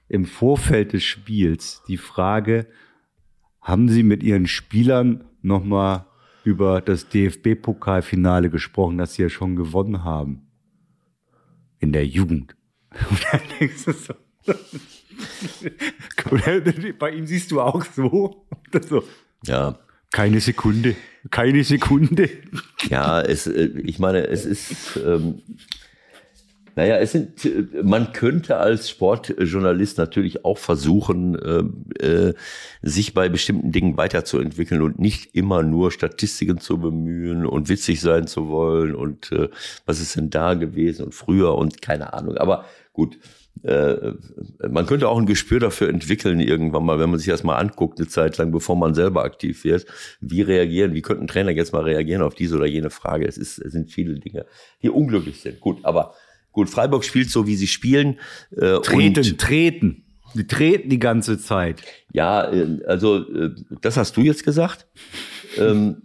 [0.09, 2.65] im Vorfeld des Spiels die Frage
[3.61, 6.07] haben Sie mit Ihren Spielern noch mal
[6.43, 10.47] über das DFB Pokalfinale gesprochen das Sie ja schon gewonnen haben?
[11.77, 12.55] In der Jugend
[13.09, 14.13] und dann denkst du so.
[16.99, 18.45] Bei ihm siehst du auch so.
[18.87, 19.03] so.
[19.45, 19.77] Ja.
[20.11, 20.95] Keine Sekunde.
[21.29, 22.29] Keine Sekunde.
[22.89, 25.41] Ja, es, äh, ich meine, es ist, ähm,
[26.75, 27.47] naja, es sind,
[27.83, 31.35] man könnte als Sportjournalist natürlich auch versuchen,
[31.99, 32.33] äh, äh,
[32.81, 38.27] sich bei bestimmten Dingen weiterzuentwickeln und nicht immer nur Statistiken zu bemühen und witzig sein
[38.27, 39.49] zu wollen und äh,
[39.85, 42.37] was ist denn da gewesen und früher und keine Ahnung.
[42.37, 43.17] Aber Gut,
[43.63, 44.13] äh,
[44.69, 47.99] man könnte auch ein Gespür dafür entwickeln irgendwann mal, wenn man sich das mal anguckt,
[47.99, 49.85] eine Zeit lang, bevor man selber aktiv wird.
[50.19, 53.25] Wie reagieren, wie könnten Trainer jetzt mal reagieren auf diese oder jene Frage?
[53.27, 54.45] Es, ist, es sind viele Dinge,
[54.81, 55.59] die unglücklich sind.
[55.59, 56.13] Gut, aber
[56.51, 58.19] Gut, Freiburg spielt so, wie sie spielen.
[58.55, 60.03] Äh, treten, treten.
[60.35, 61.81] Die treten die ganze Zeit.
[62.13, 64.87] Ja, äh, also äh, das hast du jetzt gesagt.
[65.57, 66.03] ähm,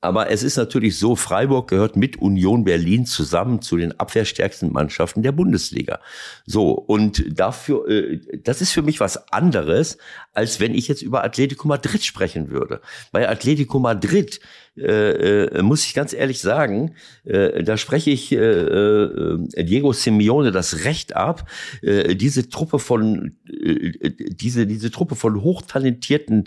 [0.00, 5.24] aber es ist natürlich so, Freiburg gehört mit Union Berlin zusammen zu den abwehrstärksten Mannschaften
[5.24, 6.00] der Bundesliga.
[6.46, 9.98] So, und dafür, äh, das ist für mich was anderes,
[10.32, 12.80] als wenn ich jetzt über Atletico Madrid sprechen würde.
[13.10, 14.40] Bei Atletico Madrid
[14.78, 20.52] äh, äh, muss ich ganz ehrlich sagen, äh, da spreche ich äh, äh, Diego Simeone
[20.52, 21.48] das Recht ab,
[21.82, 26.44] äh, diese Truppe von diese diese Truppe von hochtalentierten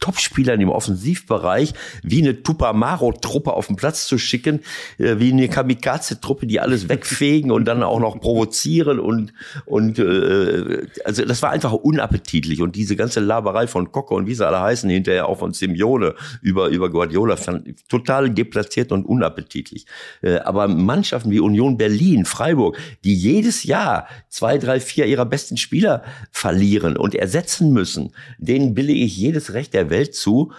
[0.00, 4.60] Topspielern im Offensivbereich wie eine Tupamaro-Truppe auf den Platz zu schicken,
[4.98, 9.32] wie eine Kamikaze-Truppe, die alles wegfegen und dann auch noch provozieren und
[9.66, 14.46] und also das war einfach unappetitlich und diese ganze Laberei von Kocke und wie sie
[14.46, 19.86] alle heißen hinterher auch von Simeone über über Guardiola fand total deplatziert und unappetitlich.
[20.22, 25.56] Äh, aber Mannschaften wie Union Berlin, Freiburg, die jedes Jahr zwei, drei, vier ihrer besten
[25.56, 30.52] Spieler verlieren und ersetzen müssen, denen billige ich jedes Recht der Welt zu,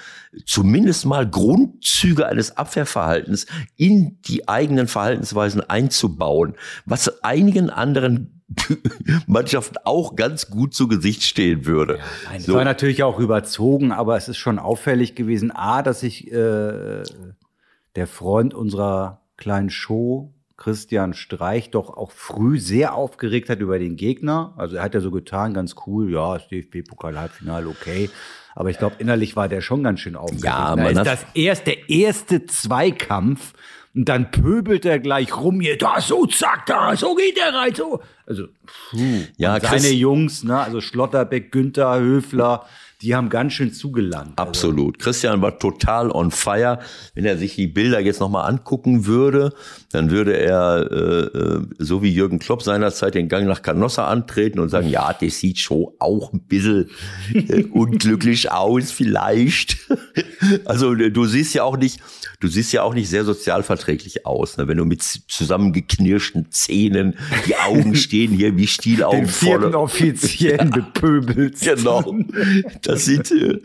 [0.46, 3.46] zumindest mal Grundzüge eines Abwehrverhaltens
[3.76, 8.39] in die eigenen Verhaltensweisen einzubauen, was einigen anderen
[9.28, 11.98] Mannschaften auch ganz gut zu Gesicht stehen würde.
[11.98, 12.54] Ja, nein, so.
[12.56, 17.04] war natürlich auch überzogen, aber es ist schon auffällig gewesen, a, dass sich äh,
[17.96, 23.96] der Freund unserer kleinen Show, Christian Streich, doch auch früh sehr aufgeregt hat über den
[23.96, 24.54] Gegner.
[24.58, 28.10] Also er hat ja so getan, ganz cool, ja, das DFB-Pokal-Halbfinale, okay.
[28.56, 30.44] Aber ich glaube, innerlich war der schon ganz schön aufgeregt.
[30.44, 33.54] Ja, man da ist das erst der erste Zweikampf
[33.96, 37.74] und dann pöbelt er gleich rum hier, da, so, zack, da, so geht er rein,
[37.74, 38.02] so.
[38.30, 38.46] Also,
[38.92, 39.24] puh.
[39.38, 42.66] Ja, seine Jungs, ne, also Schlotterbeck, Günther, Höfler,
[43.02, 44.38] die haben ganz schön zugelangt.
[44.38, 44.50] Also.
[44.50, 44.98] Absolut.
[44.98, 45.06] Also.
[45.06, 46.80] Christian war total on fire.
[47.16, 49.54] Wenn er sich die Bilder jetzt nochmal angucken würde,
[49.92, 54.60] dann würde er, äh, äh, so wie Jürgen Klopp seinerzeit, den Gang nach Canossa antreten
[54.60, 56.90] und sagen, ja, das sieht schon auch ein bisschen
[57.34, 59.78] äh, unglücklich aus, vielleicht.
[60.66, 62.02] also du siehst ja auch nicht,
[62.42, 64.68] du siehst ja auch nicht sehr sozialverträglich aus, ne?
[64.68, 67.16] wenn du mit zusammengeknirschten Zähnen,
[67.48, 69.22] die Augen stehen hier wie Stielaugen.
[69.22, 71.60] Den vierten Offiziellen ja, bepöbelt.
[71.62, 72.16] Genau.
[72.82, 73.60] Das sieht, äh,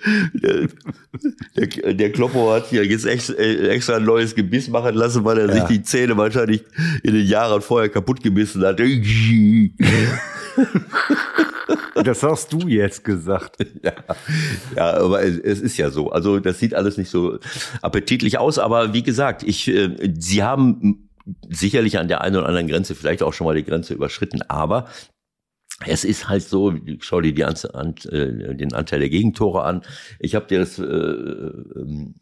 [1.56, 5.38] der, der Kloppo hat hier jetzt extra, äh, extra ein neues Gebiss machen lassen, weil
[5.38, 5.54] er ja.
[5.54, 6.64] sich die Zähne wahrscheinlich
[7.02, 8.80] in den Jahren vorher kaputt gebissen hat.
[12.02, 13.56] Das hast du jetzt gesagt.
[13.82, 13.92] Ja,
[14.76, 16.10] ja aber es, es, ist ja so.
[16.10, 17.38] Also das sieht alles nicht so
[17.82, 18.58] appetitlich aus.
[18.58, 21.03] Aber wie gesagt, ich, äh, sie haben
[21.48, 24.42] sicherlich an der einen oder anderen Grenze vielleicht auch schon mal die Grenze überschritten.
[24.42, 24.86] Aber
[25.86, 29.82] es ist halt so, schau dir die, äh, den Anteil der Gegentore an.
[30.20, 32.14] Ich habe dir das äh, ähm,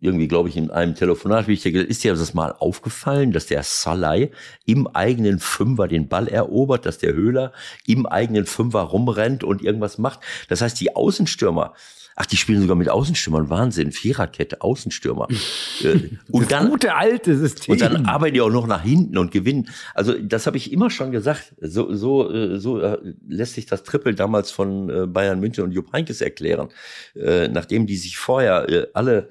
[0.00, 3.32] irgendwie, glaube ich, in einem Telefonat, wie ich dir gesagt ist dir das mal aufgefallen,
[3.32, 4.32] dass der Salai
[4.66, 7.52] im eigenen Fünfer den Ball erobert, dass der Höhler
[7.86, 10.20] im eigenen Fünfer rumrennt und irgendwas macht.
[10.48, 11.74] Das heißt, die Außenstürmer,
[12.16, 13.50] Ach, die spielen sogar mit Außenstürmern.
[13.50, 13.92] Wahnsinn.
[13.92, 15.28] Viererkette, Außenstürmer.
[15.82, 17.72] Äh, und dann, gute alte System.
[17.72, 19.68] Und dann arbeiten die auch noch nach hinten und gewinnen.
[19.92, 21.52] Also, das habe ich immer schon gesagt.
[21.60, 22.96] So, so, äh, so äh,
[23.26, 26.68] lässt sich das Triple damals von Bayern München und Jupp Heynckes erklären.
[27.14, 29.30] Nachdem die sich vorher alle,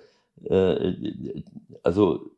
[1.82, 2.34] also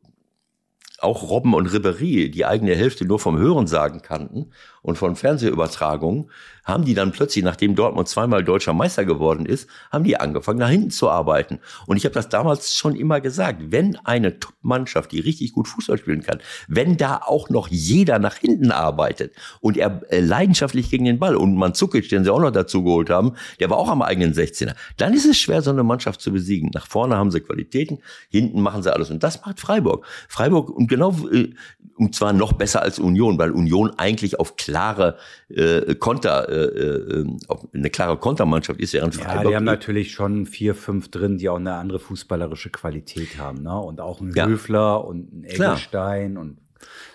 [0.98, 4.50] auch Robben und Ribéry die eigene Hälfte nur vom Hören sagen kannten
[4.86, 6.30] und von Fernsehübertragungen,
[6.66, 10.68] haben die dann plötzlich, nachdem Dortmund zweimal deutscher Meister geworden ist, haben die angefangen, nach
[10.68, 11.60] hinten zu arbeiten.
[11.86, 15.98] Und ich habe das damals schon immer gesagt, wenn eine Top-Mannschaft, die richtig gut Fußball
[15.98, 21.04] spielen kann, wenn da auch noch jeder nach hinten arbeitet und er äh, leidenschaftlich gegen
[21.04, 23.88] den Ball und man Zukic, den sie auch noch dazu geholt haben, der war auch
[23.88, 26.70] am eigenen 16er, dann ist es schwer, so eine Mannschaft zu besiegen.
[26.74, 29.10] Nach vorne haben sie Qualitäten, hinten machen sie alles.
[29.10, 30.04] Und das macht Freiburg.
[30.28, 31.54] Freiburg, und genau, äh,
[31.96, 35.16] und zwar noch besser als Union, weil Union eigentlich auf klare
[35.48, 39.44] äh, Konter, äh, äh, auf eine klare Kontermannschaft ist, während Freiburg.
[39.44, 43.62] Ja, die haben natürlich schon vier, fünf drin, die auch eine andere fußballerische Qualität haben,
[43.62, 43.78] ne?
[43.78, 44.46] Und auch ein ja.
[44.46, 46.58] Höfler und ein Eggestein und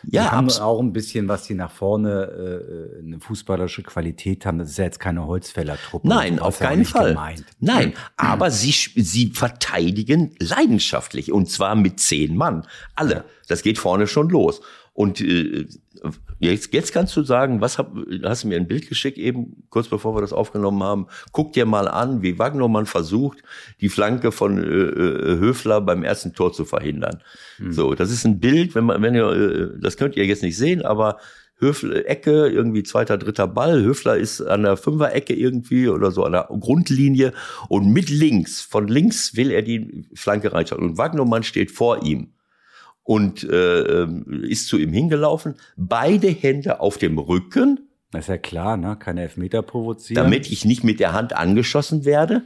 [0.04, 4.58] die ja, haben auch ein bisschen, was sie nach vorne äh, eine fußballerische Qualität haben.
[4.58, 6.08] Das ist ja jetzt keine Holzfällertruppe.
[6.08, 7.10] Nein, auf keinen Fall.
[7.10, 7.46] Gemeint.
[7.60, 12.66] Nein, aber sie, sie verteidigen leidenschaftlich und zwar mit zehn Mann.
[12.96, 13.26] Alle.
[13.48, 14.62] Das geht vorne schon los.
[14.94, 15.68] Und äh,
[16.40, 17.94] jetzt, jetzt kannst du sagen, was hab,
[18.24, 21.08] hast du mir ein Bild geschickt eben, kurz bevor wir das aufgenommen haben.
[21.32, 23.44] Guck dir mal an, wie Wagnermann versucht,
[23.82, 27.22] die Flanke von äh, äh, Höfler beim ersten Tor zu verhindern.
[27.58, 27.72] Hm.
[27.72, 30.58] So, das ist ein Bild, wenn man, wenn ihr, äh, das könnt ihr jetzt nicht
[30.58, 31.18] sehen, aber
[31.58, 33.84] Höfler Ecke, irgendwie zweiter, dritter Ball.
[33.84, 37.34] Höfler ist an der Fünfer-Ecke irgendwie oder so an der Grundlinie
[37.70, 42.32] und mit links, von links will er die Flanke reinschauen und Wagnermann steht vor ihm
[43.04, 47.90] und äh, ähm, ist zu ihm hingelaufen, beide Hände auf dem Rücken.
[48.12, 48.98] Das ist ja klar, ne?
[49.00, 50.24] Keine Elfmeter provozieren.
[50.24, 52.44] Damit ich nicht mit der Hand angeschossen werde.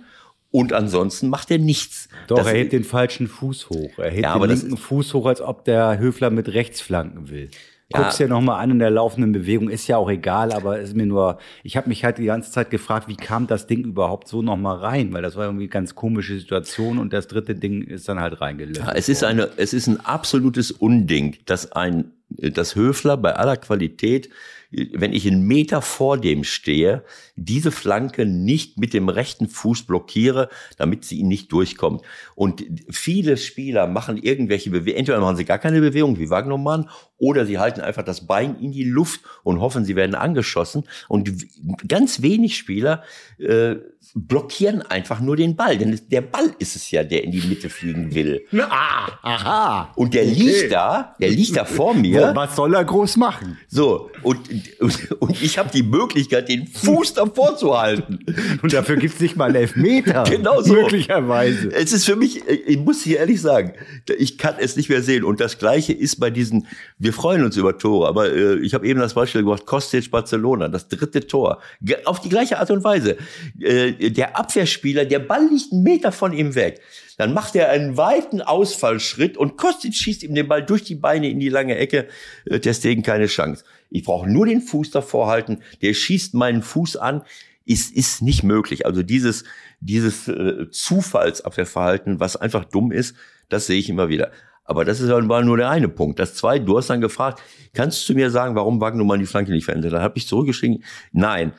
[0.51, 2.07] Und ansonsten macht er nichts.
[2.27, 3.97] Doch, das er hebt den falschen Fuß hoch.
[3.97, 7.49] Er hebt ja, den linken Fuß hoch, als ob der Höfler mit rechts flanken will.
[7.93, 8.25] Guck's ja.
[8.25, 11.37] dir nochmal an in der laufenden Bewegung, ist ja auch egal, aber ist mir nur,
[11.63, 14.77] ich habe mich halt die ganze Zeit gefragt, wie kam das Ding überhaupt so nochmal
[14.77, 15.13] rein?
[15.13, 18.41] Weil das war irgendwie eine ganz komische Situation und das dritte Ding ist dann halt
[18.41, 18.79] reingelöst.
[18.79, 23.55] Ja, es ist eine, es ist ein absolutes Unding, dass ein, das Höfler bei aller
[23.55, 24.29] Qualität
[24.71, 27.03] wenn ich einen Meter vor dem stehe,
[27.35, 32.01] diese Flanke nicht mit dem rechten Fuß blockiere, damit sie ihn nicht durchkommt.
[32.35, 37.45] Und viele Spieler machen irgendwelche Bewegungen, entweder machen sie gar keine Bewegung wie Wagnermann oder
[37.45, 40.83] sie halten einfach das Bein in die Luft und hoffen, sie werden angeschossen.
[41.07, 41.47] Und
[41.87, 43.03] ganz wenig Spieler
[43.37, 43.75] äh,
[44.13, 47.69] blockieren einfach nur den Ball, denn der Ball ist es ja, der in die Mitte
[47.69, 48.45] fliegen will.
[48.77, 49.93] Ah, aha.
[49.95, 50.33] Und der okay.
[50.33, 52.31] liegt da, der liegt da vor mir.
[52.35, 53.57] Was soll er groß machen?
[53.67, 54.49] So, und,
[54.79, 58.19] und, und ich habe die Möglichkeit, den Fuß davor zu halten.
[58.61, 60.23] Und dafür gibt's nicht mal einen Elfmeter.
[60.35, 60.73] Genau so.
[60.73, 61.71] Möglicherweise.
[61.71, 63.73] Es ist für mich, ich muss hier ehrlich sagen,
[64.17, 65.23] ich kann es nicht mehr sehen.
[65.23, 66.67] Und das Gleiche ist bei diesen,
[67.05, 70.67] wir freuen uns über Tore, aber äh, ich habe eben das Beispiel gemacht, Kostic Barcelona,
[70.67, 71.61] das dritte Tor.
[72.05, 73.17] Auf die gleiche Art und Weise.
[73.59, 76.81] Äh, der Abwehrspieler, der Ball liegt einen Meter von ihm weg.
[77.17, 81.29] Dann macht er einen weiten Ausfallschritt und Kostic schießt ihm den Ball durch die Beine
[81.29, 82.07] in die lange Ecke.
[82.45, 83.63] Äh, deswegen keine Chance.
[83.89, 85.61] Ich brauche nur den Fuß davor halten.
[85.83, 87.21] Der schießt meinen Fuß an.
[87.67, 88.85] Ist, ist nicht möglich.
[88.85, 89.43] Also dieses,
[89.79, 93.15] dieses äh, Zufallsabwehrverhalten, was einfach dumm ist,
[93.49, 94.31] das sehe ich immer wieder.
[94.65, 96.19] Aber das ist halt nur der eine Punkt.
[96.19, 97.41] Das zweite, du hast dann gefragt,
[97.73, 99.93] kannst du mir sagen, warum Wagnumann die Flanke nicht verändert?
[99.93, 101.53] Da habe ich zurückgeschrieben, nein.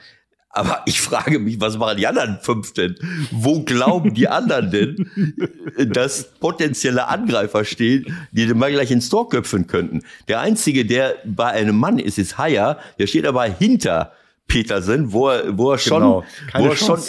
[0.57, 2.96] Aber ich frage mich, was machen die anderen fünf denn?
[3.30, 5.36] Wo glauben die anderen denn,
[5.92, 10.02] dass potenzielle Angreifer stehen, die den mal gleich ins Tor köpfen könnten?
[10.26, 12.78] Der einzige, der bei einem Mann ist, ist Haier.
[12.98, 14.12] Der steht aber hinter
[14.48, 16.24] Petersen, wo er, wo er schon, genau.
[16.54, 17.00] wo er schon,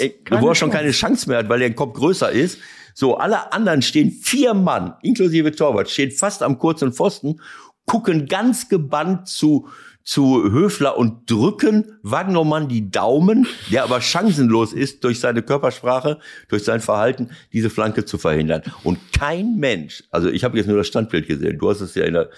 [0.41, 2.59] wo er schon keine Chance mehr hat, weil der Kopf größer ist.
[2.99, 7.39] So, alle anderen stehen vier Mann, inklusive Torwart, stehen fast am kurzen Pfosten,
[7.85, 9.69] gucken ganz gebannt zu,
[10.03, 16.17] zu Höfler und drücken Wagnermann die Daumen, der aber chancenlos ist durch seine Körpersprache,
[16.47, 18.63] durch sein Verhalten, diese Flanke zu verhindern.
[18.83, 22.03] Und kein Mensch, also ich habe jetzt nur das Standbild gesehen, du hast es ja
[22.03, 22.31] in der,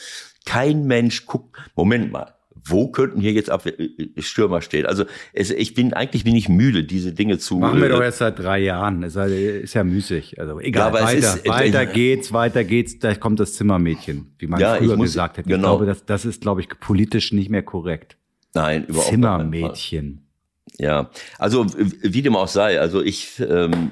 [0.45, 2.35] kein Mensch guckt, Moment mal,
[2.65, 3.85] wo könnten hier jetzt Abwehr, äh,
[4.15, 4.85] äh, Stürmer stehen?
[4.85, 7.57] Also es, ich bin eigentlich bin ich müde, diese Dinge zu.
[7.57, 9.03] Machen wir doch erst seit drei Jahren.
[9.03, 10.39] Ist, ist ja müßig.
[10.39, 12.99] Also egal, ja, weiter, ist, weiter äh, geht's, weiter geht's.
[12.99, 15.45] Da kommt das Zimmermädchen, wie man ja, früher muss, gesagt hat.
[15.45, 15.77] Ich genau.
[15.77, 18.17] glaube, das, das ist, glaube ich, politisch nicht mehr korrekt.
[18.53, 19.11] Nein, überhaupt nicht.
[19.11, 20.29] Zimmermädchen.
[20.77, 23.91] Ja, also wie dem auch sei, also ich, ähm,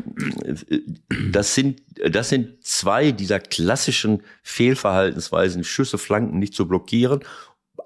[1.31, 7.21] das sind, das sind zwei dieser klassischen Fehlverhaltensweisen, Schüsse, Flanken nicht zu blockieren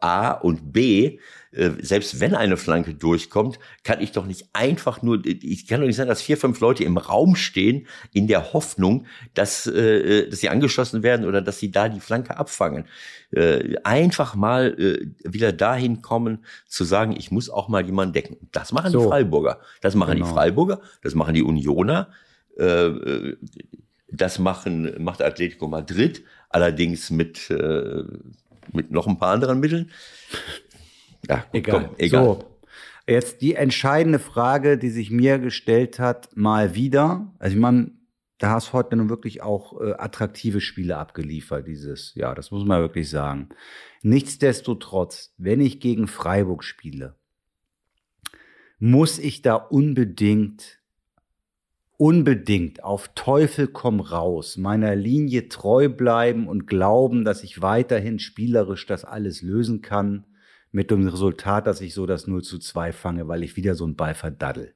[0.02, 1.20] A und B,
[1.52, 5.88] äh, selbst wenn eine Flanke durchkommt, kann ich doch nicht einfach nur, ich kann doch
[5.88, 10.40] nicht sagen, dass vier, fünf Leute im Raum stehen in der Hoffnung, dass, äh, dass
[10.40, 12.86] sie angeschossen werden oder dass sie da die Flanke abfangen.
[13.32, 14.76] Äh, einfach mal
[15.24, 18.38] wieder dahin kommen, zu sagen, ich muss auch mal jemanden decken.
[18.52, 19.02] Das machen so.
[19.02, 19.60] die Freiburger.
[19.82, 20.28] Das machen genau.
[20.28, 22.10] die Freiburger, das machen die Unioner,
[24.10, 27.50] das machen, macht Atletico Madrid, allerdings mit
[28.74, 29.92] mit noch ein paar anderen Mitteln.
[31.28, 31.84] Ja, gut, egal.
[31.86, 32.24] Komm, egal.
[32.24, 32.58] So,
[33.08, 37.34] jetzt die entscheidende Frage, die sich mir gestellt hat, mal wieder.
[37.40, 37.92] Also ich meine,
[38.38, 42.34] da hast heute nun wirklich auch äh, attraktive Spiele abgeliefert dieses Jahr.
[42.34, 43.50] Das muss man wirklich sagen.
[44.02, 47.16] Nichtsdestotrotz, wenn ich gegen Freiburg spiele,
[48.80, 50.81] muss ich da unbedingt
[52.02, 58.88] unbedingt auf Teufel komm raus meiner Linie treu bleiben und glauben, dass ich weiterhin spielerisch
[58.88, 60.26] das alles lösen kann,
[60.72, 63.84] mit dem Resultat, dass ich so das 0 zu 2 fange, weil ich wieder so
[63.84, 64.74] einen Ball verdaddel.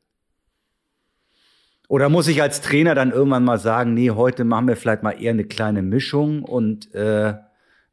[1.87, 5.19] Oder muss ich als Trainer dann irgendwann mal sagen, nee, heute machen wir vielleicht mal
[5.19, 7.33] eher eine kleine Mischung und äh,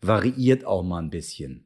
[0.03, 1.65] variiert auch mal ein bisschen.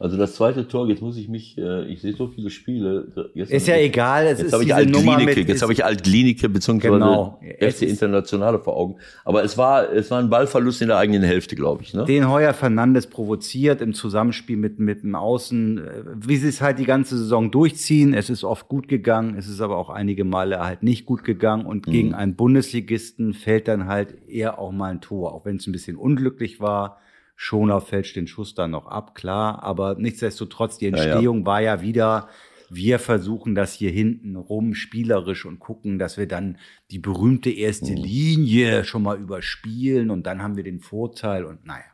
[0.00, 3.08] Also das zweite Tor, jetzt muss ich mich, äh, ich sehe so viele Spiele.
[3.34, 6.48] Jetzt ist ja ich, egal, es jetzt ist habe ich Alt-Klinike, jetzt habe ich Alt-Klinike
[6.48, 7.40] beziehungsweise genau.
[7.58, 8.96] FC Internationale vor Augen.
[9.24, 11.94] Aber es war, es war ein Ballverlust in der eigenen Hälfte, glaube ich.
[11.94, 12.04] Ne?
[12.04, 16.78] Den Heuer Fernandes provoziert im Zusammenspiel mit, mit dem Außen, äh, wie sie es halt
[16.78, 18.14] die ganze Saison durchziehen.
[18.14, 21.66] Es ist oft gut gegangen, es ist aber auch einige Male halt nicht gut gegangen
[21.66, 21.90] und mhm.
[21.90, 25.72] gegen einen Bundesligisten fällt dann halt eher auch mal ein Tor, auch wenn es ein
[25.72, 26.98] bisschen unglücklich war
[27.40, 29.62] Schoner fälscht den Schuss dann noch ab, klar.
[29.62, 31.46] Aber nichtsdestotrotz, die Entstehung ja, ja.
[31.46, 32.28] war ja wieder,
[32.68, 36.58] wir versuchen das hier hinten rum spielerisch und gucken, dass wir dann
[36.90, 37.98] die berühmte erste mhm.
[37.98, 41.84] Linie schon mal überspielen und dann haben wir den Vorteil und naja.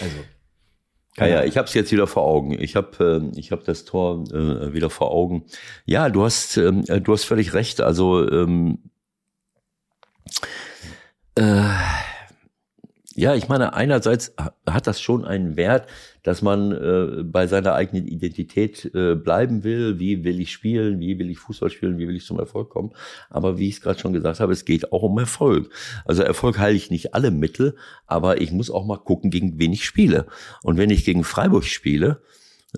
[0.00, 0.16] Also.
[1.18, 2.52] Ja, ja, ich habe es jetzt wieder vor Augen.
[2.58, 5.44] Ich habe äh, ich hab das Tor äh, wieder vor Augen.
[5.84, 7.82] Ja, du hast ähm, äh, du hast völlig recht.
[7.82, 8.78] Also ähm,
[11.34, 11.68] äh,
[13.16, 14.34] ja, ich meine, einerseits
[14.66, 15.88] hat das schon einen Wert,
[16.22, 19.98] dass man äh, bei seiner eigenen Identität äh, bleiben will.
[19.98, 21.00] Wie will ich spielen?
[21.00, 21.96] Wie will ich Fußball spielen?
[21.96, 22.92] Wie will ich zum Erfolg kommen?
[23.30, 25.70] Aber wie ich es gerade schon gesagt habe, es geht auch um Erfolg.
[26.04, 29.72] Also Erfolg heile ich nicht alle Mittel, aber ich muss auch mal gucken, gegen wen
[29.72, 30.26] ich spiele.
[30.62, 32.20] Und wenn ich gegen Freiburg spiele,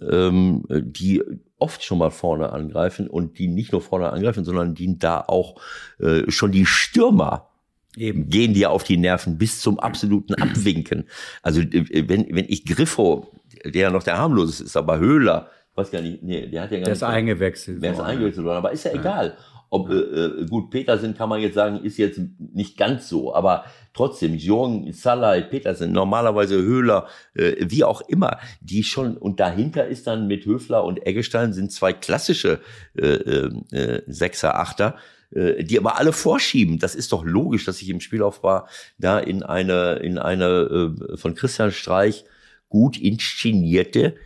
[0.01, 1.21] ähm, die
[1.59, 5.61] oft schon mal vorne angreifen und die nicht nur vorne angreifen, sondern die da auch
[5.99, 7.49] äh, schon die Stürmer
[7.97, 8.29] Eben.
[8.29, 11.09] gehen dir auf die Nerven bis zum absoluten Abwinken.
[11.43, 13.33] Also äh, wenn, wenn ich Griffo,
[13.65, 16.79] der ja noch der harmloseste ist, aber Höhler, weiß gar nicht, nee, der hat ja
[16.79, 17.03] gar der nicht.
[17.03, 17.83] Der ist eingewechselt.
[17.83, 19.01] Der ist eingewechselt worden, aber ist ja, ja.
[19.01, 19.37] egal.
[19.71, 23.65] Ob äh, äh, gut Petersen kann man jetzt sagen, ist jetzt nicht ganz so, aber
[23.93, 30.07] trotzdem Jung, Salah, Petersen, normalerweise Höhler, äh, wie auch immer, die schon und dahinter ist
[30.07, 32.61] dann mit Höfler und Eggestein sind zwei klassische
[32.97, 36.79] äh, äh, Sechser, Achter, äh, die aber alle vorschieben.
[36.79, 38.67] Das ist doch logisch, dass ich im Spielaufbau
[38.97, 42.25] da in eine, in eine äh, von Christian Streich
[42.69, 44.17] gut inszenierte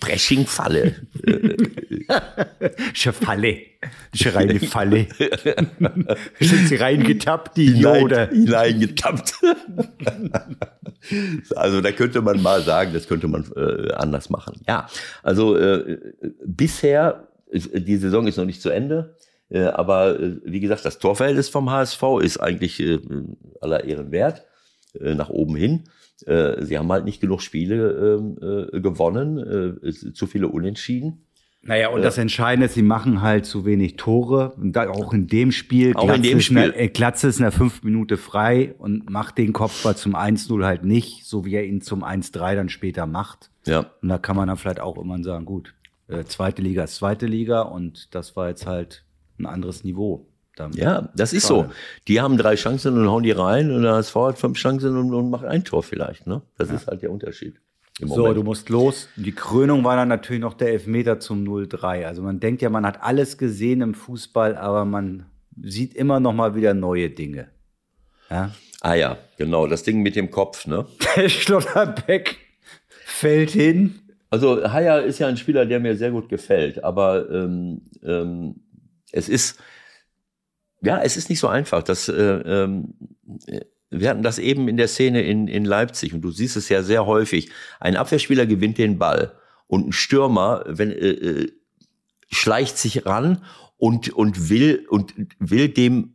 [0.00, 0.94] Pressing-Falle.
[2.94, 3.58] Falle.
[4.12, 5.06] Ist reine Falle.
[6.40, 8.28] Sind sie reingetappt, die oder?
[8.28, 9.34] Hineingetappt.
[11.56, 14.60] also da könnte man mal sagen, das könnte man äh, anders machen.
[14.68, 14.88] Ja,
[15.22, 15.98] also äh,
[16.44, 19.16] bisher, die Saison ist noch nicht zu Ende.
[19.48, 22.98] Äh, aber äh, wie gesagt, das Torverhältnis vom HSV ist eigentlich äh,
[23.60, 24.44] aller Ehren wert,
[24.98, 25.84] nach oben hin.
[26.18, 28.38] Sie haben halt nicht genug Spiele ähm,
[28.72, 31.26] äh, gewonnen, zu viele Unentschieden.
[31.60, 34.54] Naja, und das Entscheidende ist, sie machen halt zu wenig Tore.
[34.56, 36.72] Und auch in dem Spiel, auch in dem Spiel.
[36.72, 40.82] Eine, Glatze ist in der fünf Minute frei und macht den Kopfball zum 1-0 halt
[40.82, 43.50] nicht, so wie er ihn zum 1-3 dann später macht.
[43.66, 43.90] Ja.
[44.00, 45.74] Und da kann man dann vielleicht auch immer sagen, gut,
[46.24, 49.05] zweite Liga ist zweite Liga und das war jetzt halt
[49.38, 50.26] ein anderes Niveau.
[50.72, 51.66] Ja, das ist so.
[52.08, 55.12] Die haben drei Chancen und hauen die rein und der HSV hat fünf Chancen und,
[55.12, 56.26] und macht ein Tor vielleicht.
[56.26, 56.40] Ne?
[56.56, 56.76] Das ja.
[56.76, 57.60] ist halt der Unterschied.
[58.00, 59.08] So, du musst los.
[59.16, 62.04] Die Krönung war dann natürlich noch der Elfmeter zum 0-3.
[62.04, 65.26] Also man denkt ja, man hat alles gesehen im Fußball, aber man
[65.62, 67.48] sieht immer noch mal wieder neue Dinge.
[68.30, 68.50] Ja?
[68.82, 70.86] Ah ja, genau, das Ding mit dem Kopf, ne?
[71.16, 72.36] Der Schlotterbeck
[73.04, 74.00] fällt hin.
[74.28, 78.56] Also Haya ist ja ein Spieler, der mir sehr gut gefällt, aber ähm, ähm,
[79.12, 79.58] es ist,
[80.82, 81.82] ja, es ist nicht so einfach.
[81.82, 82.94] Das, äh, ähm,
[83.90, 86.82] wir hatten das eben in der Szene in, in Leipzig und du siehst es ja
[86.82, 87.50] sehr häufig.
[87.80, 89.32] Ein Abwehrspieler gewinnt den Ball
[89.66, 91.52] und ein Stürmer, wenn, äh, äh
[92.28, 93.44] schleicht sich ran
[93.76, 96.14] und, und will, und will dem,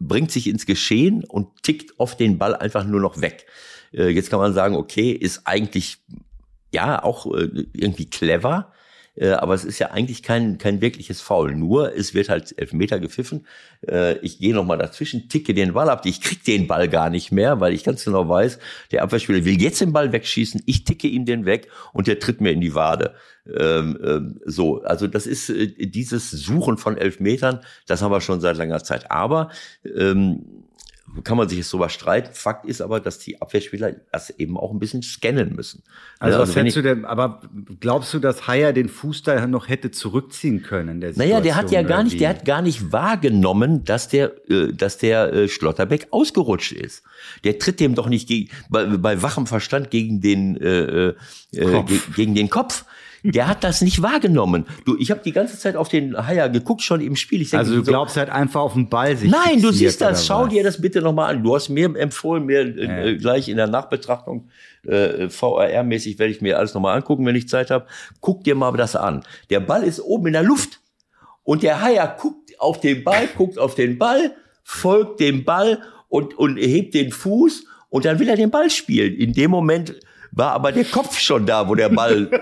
[0.00, 3.46] bringt sich ins Geschehen und tickt auf den Ball einfach nur noch weg.
[3.92, 5.98] Äh, jetzt kann man sagen, okay, ist eigentlich,
[6.72, 8.72] ja, auch äh, irgendwie clever,
[9.18, 11.54] äh, aber es ist ja eigentlich kein, kein wirkliches Foul.
[11.54, 13.46] Nur, es wird halt Elfmeter gepfiffen.
[13.86, 16.06] Äh, ich gehe nochmal dazwischen, ticke den Ball ab.
[16.06, 18.58] Ich krieg den Ball gar nicht mehr, weil ich ganz genau weiß,
[18.92, 20.62] der Abwehrspieler will jetzt den Ball wegschießen.
[20.66, 23.14] Ich ticke ihm den weg und der tritt mir in die Wade.
[23.46, 28.40] Ähm, ähm, so, also das ist äh, dieses Suchen von Elfmetern, das haben wir schon
[28.40, 29.10] seit langer Zeit.
[29.10, 29.50] Aber
[29.84, 30.44] ähm,
[31.24, 32.32] kann man sich jetzt drüber streiten.
[32.32, 35.82] Fakt ist aber, dass die Abwehrspieler das eben auch ein bisschen scannen müssen.
[36.18, 37.40] Also, also was hättest du denn, aber
[37.80, 41.00] glaubst du, dass Haier den Fuß da noch hätte zurückziehen können?
[41.00, 44.72] Der naja, der hat ja gar nicht, der hat gar nicht wahrgenommen, dass der, äh,
[44.72, 47.02] dass der äh, Schlotterbeck ausgerutscht ist.
[47.44, 51.14] Der tritt dem doch nicht gegen, bei, bei wachem Verstand gegen den, äh, äh,
[51.52, 51.84] äh
[52.14, 52.84] gegen den Kopf.
[53.32, 54.64] Der hat das nicht wahrgenommen.
[54.84, 57.40] Du, ich habe die ganze Zeit auf den Haier geguckt, schon im Spiel.
[57.40, 60.26] Denke, also du so, glaubst halt einfach auf den Ball sich Nein, du siehst das.
[60.26, 60.48] Schau was?
[60.50, 61.42] dir das bitte nochmal an.
[61.42, 64.48] Du hast mir empfohlen, mir äh, äh, gleich in der Nachbetrachtung
[64.86, 67.86] äh, VRR-mäßig werde ich mir alles nochmal angucken, wenn ich Zeit habe.
[68.20, 69.22] Guck dir mal das an.
[69.50, 70.80] Der Ball ist oben in der Luft
[71.42, 74.32] und der Haier guckt auf den Ball, guckt auf den Ball,
[74.64, 79.14] folgt dem Ball und, und hebt den Fuß und dann will er den Ball spielen.
[79.14, 79.94] In dem Moment
[80.38, 82.30] war aber der Kopf schon da, wo der Ball,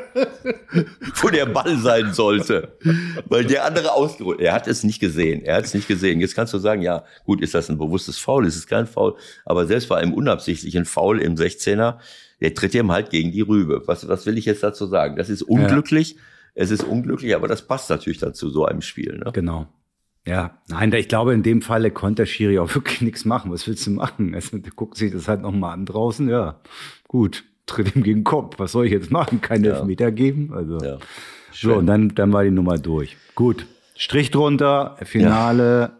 [1.22, 2.76] wo der Ball sein sollte.
[3.24, 4.42] Weil der andere ausgerutscht.
[4.42, 5.42] Er hat es nicht gesehen.
[5.42, 6.20] Er hat es nicht gesehen.
[6.20, 8.46] Jetzt kannst du sagen, ja, gut, ist das ein bewusstes Foul?
[8.46, 9.16] Ist es kein Foul?
[9.46, 11.96] Aber selbst bei einem unabsichtlichen Foul im 16er,
[12.42, 13.82] der tritt ihm halt gegen die Rübe.
[13.86, 15.16] Was, was will ich jetzt dazu sagen?
[15.16, 16.12] Das ist unglücklich.
[16.12, 16.20] Ja.
[16.54, 19.22] Es ist unglücklich, aber das passt natürlich dazu so einem Spiel.
[19.24, 19.30] Ne?
[19.32, 19.68] Genau.
[20.26, 23.50] Ja, nein, ich glaube, in dem Falle konnte der Schiri auch wirklich nichts machen.
[23.50, 24.34] Was willst du machen?
[24.34, 24.42] Er
[24.76, 26.28] guckt sich das halt nochmal an draußen.
[26.28, 26.60] Ja,
[27.08, 28.58] gut tritt ihm gegen den Kopf.
[28.58, 29.40] Was soll ich jetzt machen?
[29.40, 29.74] Keine ja.
[29.74, 30.52] Elfmeter geben?
[30.54, 30.78] Also.
[30.78, 30.98] Ja.
[31.52, 33.16] So, und dann, dann war die Nummer durch.
[33.34, 33.66] Gut.
[33.96, 35.92] Strich drunter, Finale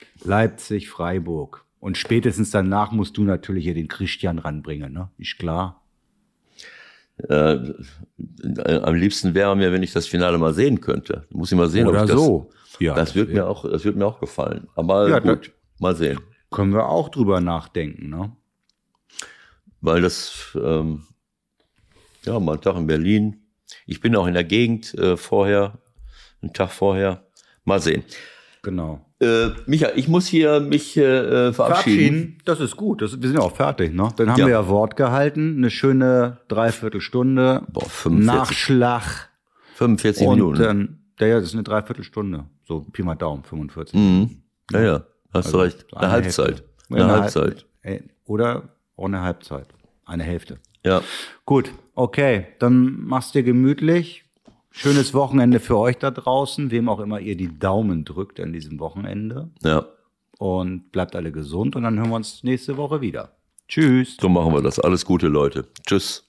[0.00, 0.06] ja.
[0.24, 1.64] Leipzig, Freiburg.
[1.78, 5.10] Und spätestens danach musst du natürlich hier den Christian ranbringen, ne?
[5.18, 5.82] Ist klar.
[7.28, 7.58] Äh,
[8.66, 11.26] am liebsten wäre mir, wenn ich das Finale mal sehen könnte.
[11.30, 12.50] Muss ich mal sehen, Oder ob ich das, so.
[12.80, 14.66] Ja, das wird mir auch, das wird mir auch gefallen.
[14.74, 16.18] Aber Ja, gut, mal sehen.
[16.50, 18.32] können wir auch drüber nachdenken, ne?
[19.80, 21.04] Weil das, ähm,
[22.26, 23.40] ja, mal einen Tag in Berlin.
[23.86, 25.78] Ich bin auch in der Gegend äh, vorher,
[26.42, 27.24] einen Tag vorher.
[27.64, 28.04] Mal sehen.
[28.62, 29.04] Genau.
[29.20, 32.38] Äh, Micha, ich muss hier mich äh, verabschieden.
[32.44, 33.00] Das ist gut.
[33.02, 34.08] Das, wir sind ja auch fertig, ne?
[34.16, 34.46] Dann haben Ja.
[34.46, 35.56] wir ja Wort gehalten.
[35.58, 37.62] Eine schöne Dreiviertelstunde.
[37.72, 39.30] Boah, 45, Nachschlag.
[39.76, 40.62] 45 Und Minuten.
[40.62, 42.44] dann, ja, ja, das ist eine Dreiviertelstunde.
[42.66, 43.94] So Pi mal Daumen, 45.
[43.94, 44.42] Mhm.
[44.70, 44.92] Ja, ja,
[45.32, 45.86] hast du Also recht.
[45.90, 46.46] so Eine, Halbzeit.
[46.48, 46.64] Hälfte.
[46.90, 47.66] Eine, Eine Halbzeit.
[47.84, 48.62] Halb- äh, Oder
[48.96, 49.68] auch eine Halbzeit.
[50.04, 50.58] Eine Hälfte.
[50.84, 51.02] Ja.
[51.46, 52.46] Gut, okay.
[52.58, 54.24] Dann mach's dir gemütlich.
[54.70, 58.80] Schönes Wochenende für euch da draußen, wem auch immer ihr die Daumen drückt an diesem
[58.80, 59.50] Wochenende.
[59.62, 59.86] Ja.
[60.38, 63.36] Und bleibt alle gesund und dann hören wir uns nächste Woche wieder.
[63.68, 64.16] Tschüss.
[64.20, 64.80] So machen wir das.
[64.80, 65.66] Alles Gute, Leute.
[65.86, 66.28] Tschüss.